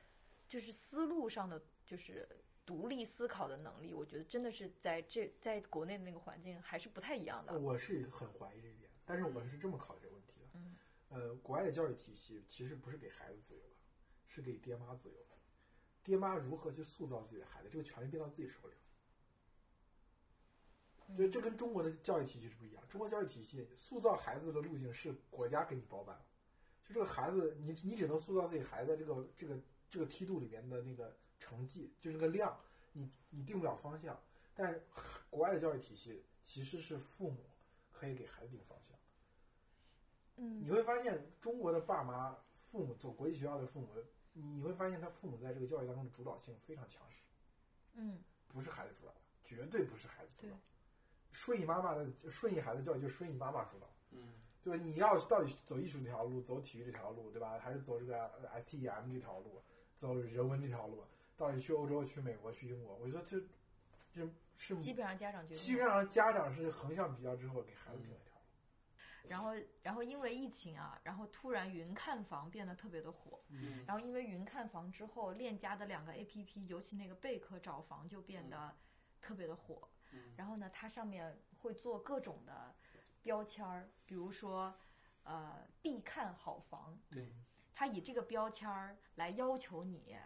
[0.49, 2.29] 就是思路上的，就是
[2.65, 3.93] 独立思考的能力。
[3.93, 7.59] 我觉得真的是在这在国内的那个环境还是不太一样的。
[7.59, 10.49] 我是很怀疑这一点，但是我是这么考虑这个问题的。
[10.55, 10.77] 嗯，
[11.11, 13.77] 呃，国外的教育体系其实不是给孩子自由的，
[14.27, 15.37] 是给爹妈自由的。
[16.03, 18.81] 爹妈如何去塑造自己的孩子，这个权利变到自己手里了。
[21.17, 22.83] 所以这跟中国的教育体系是不一样。
[22.89, 26.25] 中国教育体系塑造孩子的路径是国家给你包办了，
[26.85, 29.59] 就这个孩子，你你只能塑造自己孩子这个这个
[29.89, 32.59] 这个梯度里面的那个成绩，就是那个量，
[32.93, 34.21] 你你定不了方向。
[34.55, 34.83] 但是
[35.31, 37.39] 国外的教育体系其实是父母
[37.91, 38.99] 可以给孩子定方向。
[40.37, 42.37] 嗯你会发现中国的爸妈、
[42.71, 43.89] 父母走国际学校的父母，
[44.33, 47.23] 你你会发现他父母在这个教育当中的主导性非常强势，
[47.95, 50.70] 嗯，不是孩子主导的，绝对不是孩子主导对。
[51.33, 54.83] 顺义妈妈的顺义孩子教育就是顺义妈妈主导，嗯，对吧？
[54.85, 57.59] 你要到底走艺术这条路，走体育这条路，对吧？
[57.59, 58.31] 还是走这个
[58.65, 59.63] STEM 这条路，
[59.99, 61.05] 走人文这条路？
[61.37, 62.97] 到底去欧洲、去美国、去英国？
[62.97, 63.41] 我觉得这
[64.13, 65.63] 这是基本上家长决定。
[65.63, 69.29] 基本上家长是横向比较之后给孩子定了一条路。
[69.29, 73.41] 然后，然后因为疫情啊，然后突然云看房变得特别的火。
[73.49, 78.75] 嗯然后因为云看房之后，链家的两个 A P P，尤其那个贝壳找房就变得
[79.21, 79.81] 特别的火。
[79.83, 80.00] 嗯
[80.37, 82.75] 然后呢，它上面会做各种的
[83.23, 84.75] 标签儿，比如说，
[85.25, 87.33] 呃，必看好房，对，
[87.75, 90.17] 它以这个标签儿来要求你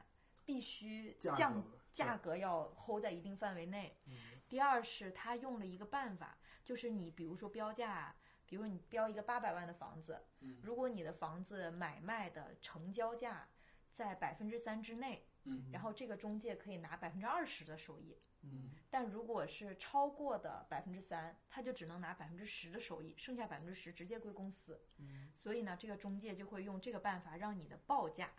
[0.45, 3.97] 必须降价格要 hold 在一定范围内。
[4.07, 4.15] 嗯。
[4.49, 8.15] 第二是它用了一个办法，就是你比如说标价，
[8.47, 10.61] 比如说你标一个八百万的房子，嗯。
[10.63, 13.49] 如果你的房子买卖的成交价
[13.91, 15.71] 在百分之三之内，嗯。
[15.73, 18.17] 然后这个中介可以拿百分之二十的收益。
[18.45, 24.81] 嗯但如果是超过的百分之三，他就只能拿百分之十的收益，剩下百分之十直接归公司。
[24.99, 28.31] 嗯，所以呢，这个中介就会用这个办法让你的报价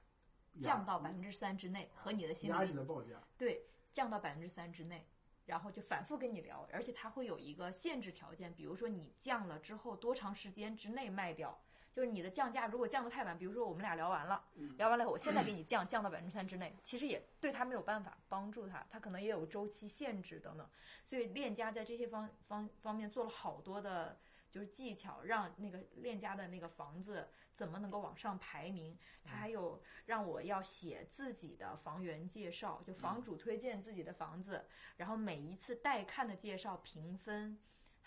[0.61, 3.21] 降到百分之三之内，和你的心压理你的报价。
[3.37, 5.05] 对降到百分之三之内，
[5.45, 11.61] 然后就反复跟你聊，而且他会有一个限制条件，比如说你降了之后多长时间之内卖掉。
[11.95, 20.69] 就是你的降价如果降得太晚，比如说我们俩聊完了，嗯聊完了以后，我现在给你降降到百分之三之内，其实也对他没有办法帮助他，他可能也有周期限制等等，
[21.05, 24.19] 所以链家在这些方方方面做了好多的，
[24.51, 28.97] 就是技巧，让那个链家的那个房子怎么能够往上排名。
[29.23, 34.65] 他还有让我要写自己的房源介绍，就房主推荐自己的房子，
[34.97, 37.57] 然后每一次带看的介绍评分。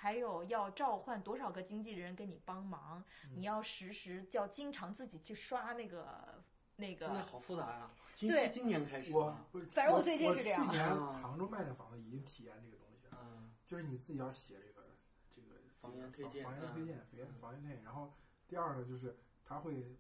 [0.01, 6.43] 还有要召唤多少个经纪人给你帮忙，你要实时要经常自己去刷那个
[6.77, 7.91] 那个现在好复杂呀。
[8.15, 9.37] 今对今年开始我？
[9.51, 14.87] 不是反正我最近是这样去年啊杭州卖的房子已经体验这个东西了，嗯就是你自己要写这个
[15.35, 15.49] 这个
[15.81, 17.83] 房源推荐房源推荐，房源房源推荐。
[17.83, 18.13] 然后
[18.47, 19.97] 第二个，就是他会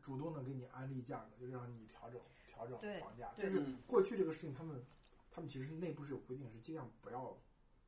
[0.00, 3.30] 主动的给你安利价格，就是让你调整调整房价。
[3.36, 4.82] 就是嗯过去这个事情，他们
[5.30, 7.36] 他们其实内部是有规定，是尽量不要，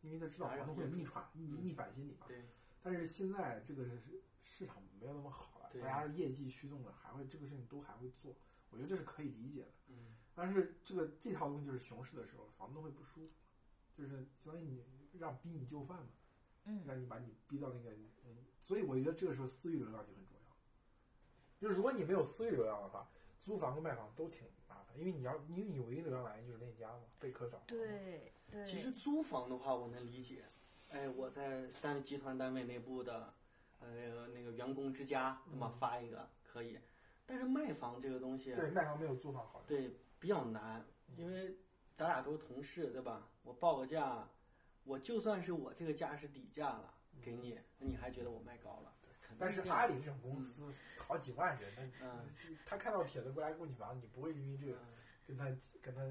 [0.05, 2.26] 因为他知道房东会有逆转逆反心理嘛。
[2.28, 2.44] 对，
[2.82, 8.36] 但是现在这个市市场没有那么好了，大家业绩驱动的，还会这个事情都还会做，
[8.70, 9.70] 我觉得这是可以理解的。
[9.88, 13.32] 嗯但是这个这套东西就是熊市的时候，房东会不舒服，
[13.94, 14.84] 就是相当于你
[15.18, 16.09] 让逼你就范嘛，
[16.64, 17.92] 嗯让你把你逼到那个，
[18.26, 20.57] 嗯，所以我觉得这个时候私域流量就很重要。
[21.57, 23.09] 就是如果你没有私域流量的话，
[23.40, 24.48] 租房跟卖房都挺
[24.97, 27.62] 因为你要因为你唯一流量来源就是链家嘛，贝壳找。
[27.66, 30.45] 对对，其实租房的话，我能理解。
[30.90, 33.34] 哎，我在单位集团单位内部的，
[33.80, 36.78] 呃，那个员工之家，那么嗯发一个可以。
[37.26, 39.62] 但是卖房这个东西，对卖房没有租房好。
[39.66, 40.84] 对比较难，
[41.16, 41.57] 因为
[41.97, 43.28] 咱俩都是同事，对吧？
[43.42, 44.28] 我报个价，
[44.84, 48.92] 我就算是我这个价是底价了，给你，那你还觉得我卖高了？
[49.39, 51.70] 但是阿里这种公司好几万人，
[52.01, 52.29] 那嗯
[52.64, 54.95] 他看到帖子过来供你房，你不会因为这个嗯
[55.27, 55.45] 跟他
[55.83, 56.03] 跟他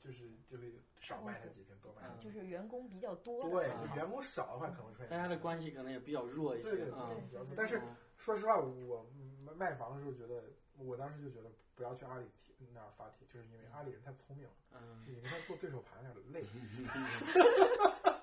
[0.00, 2.32] 就是就会少卖他几瓶，多卖他嗯几瓶。
[2.34, 5.08] 就是员工比较多对，员工少的话可能会出现。
[5.08, 7.08] 大家的关系可能也比较弱一些啊。
[7.30, 9.06] 对对对但是嗯说实话，我
[9.44, 10.42] 卖卖房的时候觉得，
[10.78, 16.44] 我当时就觉得不要去阿里帖那儿发帖，就是因为阿里人太聪明了，嗯你跟他做对手盘有点累。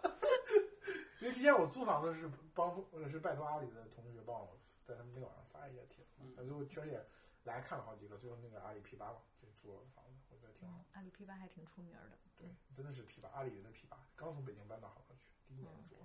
[1.21, 2.75] 因为之前我租房子是帮
[3.09, 7.05] 是拜托阿里的同学帮我在他们那个网上发一些帖子最后确实也
[7.43, 10.85] 来看了好几个，最后那个阿里 P 八嘛，就租了房子，我觉得挺好嗯。
[10.93, 12.17] 阿里 P 八还挺出名的。
[12.37, 15.95] 对，真的是 P 八，阿里云的 P 八，刚从北京搬到杭州去，第一年嗯租。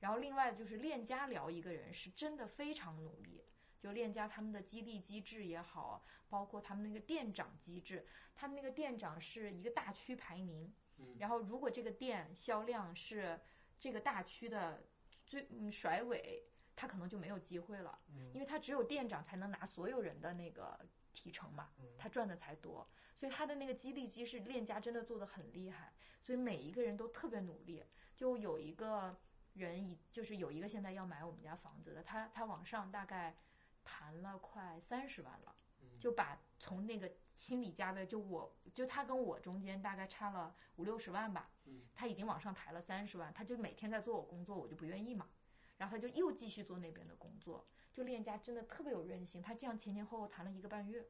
[0.00, 3.44] 然后另外就是链家聊一个人是真的非常努力，
[3.80, 8.06] 就链家他们的激励机制也好，包括他们那个店长机制，
[8.36, 11.16] 他们那个店长是一个大区排名，嗯。
[11.18, 13.40] 然后如果这个店销量是
[13.78, 14.82] 这个大区的
[15.26, 16.44] 最嗯甩尾，
[16.76, 18.30] 他可能就没有机会了，嗯。
[18.34, 20.78] 因为他只有店长才能拿所有人的那个
[21.12, 21.86] 提成嘛，嗯。
[21.98, 27.84] 他赚的才多，所以他的那个激励机制链家真的做的很厉害，所以每一个人都特别努力。
[28.16, 29.16] 就有一个
[29.54, 33.36] 人以就是有一个现在要买我们家房子的，他他往上大概
[33.84, 35.98] 谈了快三十万了，嗯。
[36.00, 45.28] 就把从那个心理价位，就我就他跟我中间大概差了五六十万吧嗯，他已经往上抬了三十万，他就每天在做我工作，我就不愿意嘛，
[45.76, 47.64] 然后他就又继续做那边的工作，
[47.94, 51.08] 就链家真的特别有韧性，他这样前前后后谈了一个半月。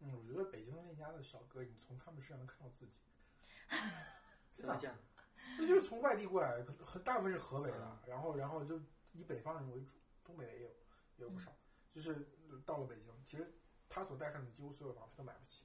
[0.00, 2.92] 嗯，我觉得北京的那家的小哥，你从他们身上能看到自己。
[4.56, 4.96] 怎么讲？
[5.58, 6.64] 那就是从外地过来
[7.04, 8.80] 大部分是河北的嗯，然后然后就
[9.12, 9.92] 以北方人为主，
[10.24, 10.68] 东北的也有，
[11.16, 11.54] 也有不少。
[11.92, 12.26] 就是
[12.64, 13.52] 到了北京，其实
[13.88, 15.64] 他所带看的几乎所有房子都买不起，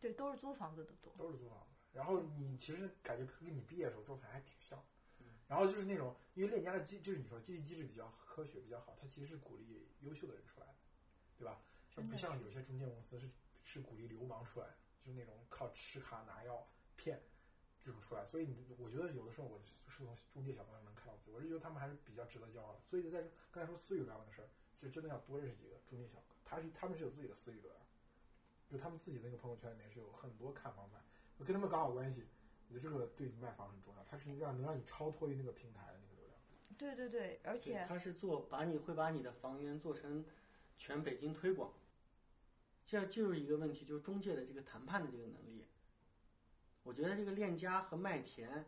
[0.00, 1.12] 对，都是租房子的多。
[1.16, 1.74] 都是租房子。
[1.92, 4.82] 然后你其实感觉跟你毕业的时候状态还挺像
[5.18, 5.26] 嗯。
[5.48, 10.74] 然后就是那种，因为链家的机，就是你说激励机制比较科学，比较好，它其实是鼓励优秀的人出来的，
[11.36, 11.60] 对吧？
[11.94, 13.28] 它不像有些中介公司是
[13.64, 14.68] 是鼓励流氓出来，
[15.04, 16.66] 就是那种靠吃卡拿药
[16.96, 17.20] 骗
[17.80, 18.24] 这种出来。
[18.24, 22.80] 所以你我觉得有的时候我是从中介小朋友能看到自己，我是觉得他们还是比较值得骄傲的。
[22.84, 27.82] 所以在刚才说私域流量的事儿，其实真的要多认识几个中介小哥，他是他们是有自己的私域流量，
[28.68, 30.98] 就他们自己那个朋友圈里面是有很多看房卖，
[31.36, 32.24] 我跟他们搞好关系，
[32.68, 36.40] 我觉得这个对你卖房很重要，它是让能让你超脱于那个平台的那个流量。
[36.78, 40.24] 对对对，而且他是做把你会把你的房源做成
[40.76, 41.74] 全北京推广，
[42.84, 45.66] 这就是一个问题，就是中介的这个谈判的这个能力。
[46.84, 48.64] 我觉得这个链家和麦田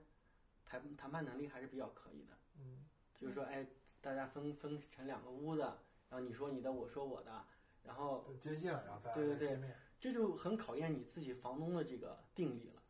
[0.64, 2.36] 谈谈判能力还是比较可以的。
[2.58, 3.66] 嗯，就是说，哎，
[4.02, 7.46] 大家分分成两个屋子，然后你说你的，我说我的，
[7.90, 9.76] 然然后接近了，然后再对对对见面。
[9.98, 12.82] 这就很考验你自己房东的这个定力了。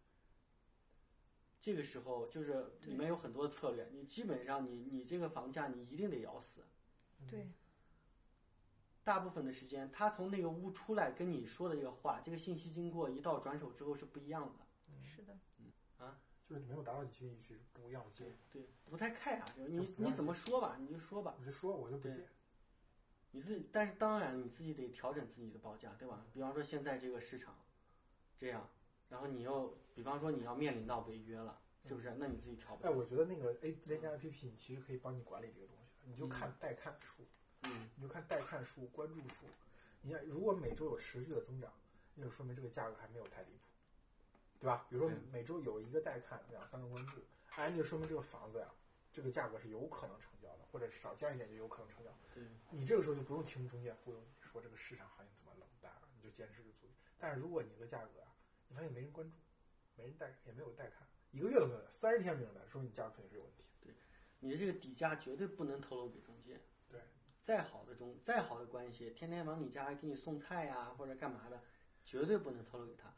[1.60, 6.64] 这个时候就是里面有很多策略，你基本上你你这个房价你一定得咬死。
[7.28, 7.50] 对，
[9.02, 14.66] 大部分的时间，他从那个屋出来跟你说的这个话，这个信息经过一到转手之后是不一样的。
[15.02, 22.28] 是的，嗯啊就是你没有达到你经济需求，跟我要接，对，不太看啊、就是你你怎么说吧，你就说吧，你就说我就不接。
[23.32, 26.24] 你自己，但是当然你自己得调整自己的报价，对吧？
[26.32, 27.54] 比方说现在这个市场
[28.36, 28.68] 这样，
[29.08, 32.14] 然后你又，比方说你要面临到违约了，是不是？
[32.18, 37.22] 那你自己调哎，我觉得那个 A 链家 APP 你其实可以帮你管理这个东西，你就看待看数，
[37.62, 39.46] 嗯你就看待看数、关注数。
[40.02, 41.70] 你看，如果每周有持续的增长，
[42.14, 43.60] 那就说明这个价格还没有太离谱，
[44.58, 44.86] 对吧？
[44.88, 47.20] 比如说每周有一个待看，两三个关注，
[47.56, 48.66] 哎，那就说明这个房子呀，
[49.12, 52.10] 这个价格是有可能成交的，或者少降一点就有可能成交。
[52.34, 56.88] 对，你这个时候就不用听中介忽悠你说这个市场行情怎么冷淡了，你就坚持住足。
[57.18, 58.34] 但是如果你的价格啊，
[58.68, 59.36] 你发现没人关注，
[59.96, 63.64] 没人带，也没有带看，一个月都没有带，三十天没有带，说明你价格肯定是有问题。
[63.80, 63.94] 对
[64.38, 66.60] 你的这个底价绝对不能透露给中介。
[66.88, 67.00] 对，
[67.42, 71.60] 再好的中，再好的关系，天天往你家给你送菜呀、或者干嘛的，
[72.04, 73.12] 绝对不能透露给他。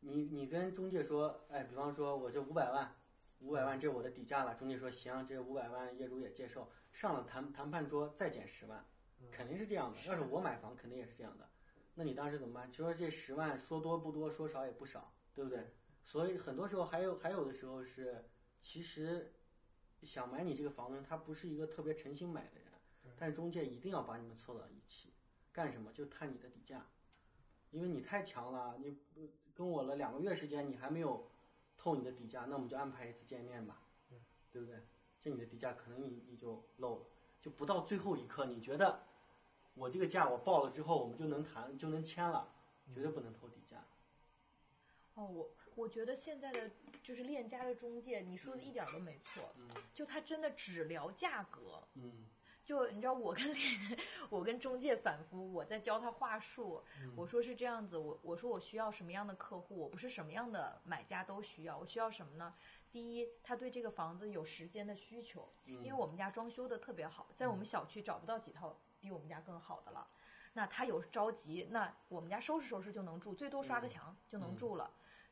[0.00, 2.94] 你你跟中介说，哎，比方说我这五百万，
[3.40, 8.84] 五百万这是我的底价了，中介说行，这五百万业主也接受，上了谈谈判桌再减十万，
[9.30, 9.98] 肯定是这样的。
[10.06, 11.48] 要是我买房，肯定也是这样的。
[11.94, 12.70] 那你当时怎么办？
[12.70, 15.72] 就说这十万说多不多，说少也不少，对不对？
[16.02, 18.24] 所以很多时候还有还有的时候是，
[18.60, 19.34] 其实
[20.02, 22.72] 想买你这个房子，他不是一个特别诚心买的人，
[23.16, 25.14] 但是中介一定要把你们凑到一起，
[25.52, 25.92] 干什么？
[25.92, 26.86] 就探你的底价，
[27.70, 31.29] 因为你太强了，你不跟我了两个月时间，你还没有
[31.82, 33.80] 透你的底价，那我们就安排一次见面吧，
[34.52, 34.76] 对不对？
[35.22, 37.06] 这你的底价可能你你就漏了，
[37.40, 39.02] 就不到最后一刻，你觉得
[39.72, 42.52] 我这个价我报了之后，我们就能谈就能签了，
[42.94, 43.82] 绝对不能透底价。
[45.14, 46.70] 哦，我我觉得现在的
[47.02, 49.54] 就是链家的中介，你说的一点儿都没错，
[49.94, 51.82] 就他真的只聊价格。
[51.94, 52.26] 嗯
[52.70, 53.98] 就你知道，我跟链，
[54.30, 56.80] 我跟中介反复，我在教他话术。
[57.16, 62.54] 我说是这样子，我我说我需要什么样的客户，我不是什么样的买家都需要，我需要什么呢？
[62.92, 70.06] 第一，他对这个房子有时间的需求，因为我们家装修的特别好，在我们小区找不到几套比我们家更好的了。
[70.52, 74.88] 那他有着急，那我们家收拾收拾就能住，最多刷个墙就能住了。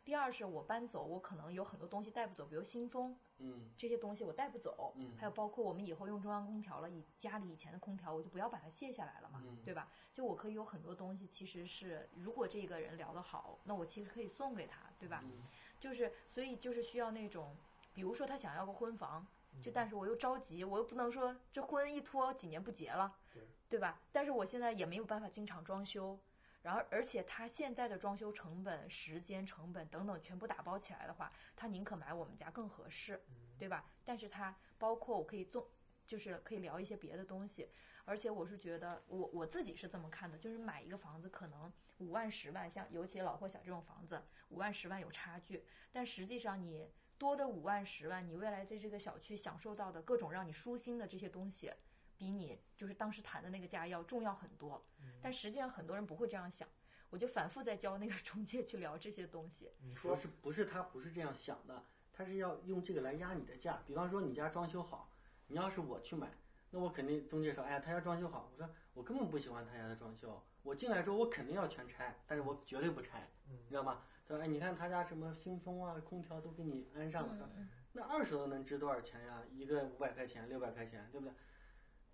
[0.08, 9.86] 第二是我搬走，我可能有很多东西带不走，比如新风嗯这些东西我带不走，嗯还有包括我们以后用中央空调了，以家里以前的空调我就不要把它卸下来了嘛，嗯对吧？
[10.14, 15.20] 就我可以有很多东西，其实是如果这个人聊得好，那我其实可以送给他，对吧？
[15.24, 15.42] 嗯
[15.78, 17.54] 就是所以就是需要那种，
[17.92, 24.00] 比如说他想要个婚房，嗯就但是我又着急，我又不能说这婚一拖几年不结了，对对吧？
[24.10, 26.18] 但是我现在也没有办法经常装修，
[26.60, 33.22] 然后而且他现在的装修成本、时间成本等等全部打包起来的话，他宁可买我们家更合适，
[33.58, 33.84] 对吧？
[34.04, 35.70] 但是他包括我可以做，
[36.06, 37.68] 就是可以聊一些别的东西，
[38.04, 51.72] 而且我是觉得我我自己是这么看的，就是买一个房子可能五万、十万，像尤其老破小这种房子，五万、十万有差距，但实际上你多的五万、十万，你未来在这个小区享受到的各种让你舒心的这些东西，
[52.18, 54.84] 比你就是当时谈的那个价要重要很多。
[55.22, 56.68] 但实际上很多人不会这样想，
[57.08, 59.70] 我就反复在教那个中介去聊这些东西。
[59.80, 63.82] 你说是不是他不是这样想的，他是要用这个来压你的价。
[63.86, 65.10] 比方说你家装修好，
[65.46, 66.30] 你要是我去买，
[66.70, 74.02] 那我肯定中介说，哎呀他家装修好，我说我根本不喜欢他家的装修，我进来之后我肯定要全拆，但是我绝对不拆，嗯你知道吗？
[74.26, 74.44] 对吧？
[74.44, 77.50] 哎，你看他家什么新风啊、空调都给你安上了，
[77.92, 79.42] 那二手的能值多少钱呀？
[79.50, 81.34] 一个五百块钱、六百块钱，对不对？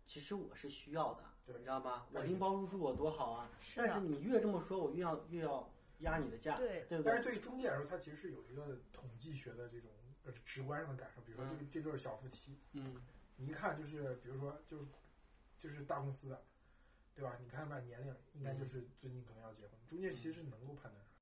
[0.05, 2.07] 其实我是需要的，对你知道吗？
[2.13, 3.51] 我拎包入住我多好啊！
[3.61, 7.13] 是但是你越这么说，我越要越要压你的价，对对不对？
[7.13, 9.91] 但是对于中介来说，它其实是有一个统计学的这种
[10.25, 11.23] 呃直观上的感受。
[11.23, 13.03] 比如说这个这对儿小夫妻，嗯
[13.37, 14.85] 你一看就是，比如说就是
[15.59, 16.45] 就是大公司的，
[17.15, 17.37] 对吧？
[17.43, 19.71] 你看看年龄，应该就是最近可能要结婚。
[19.89, 21.14] 中介其实是能够判断出来。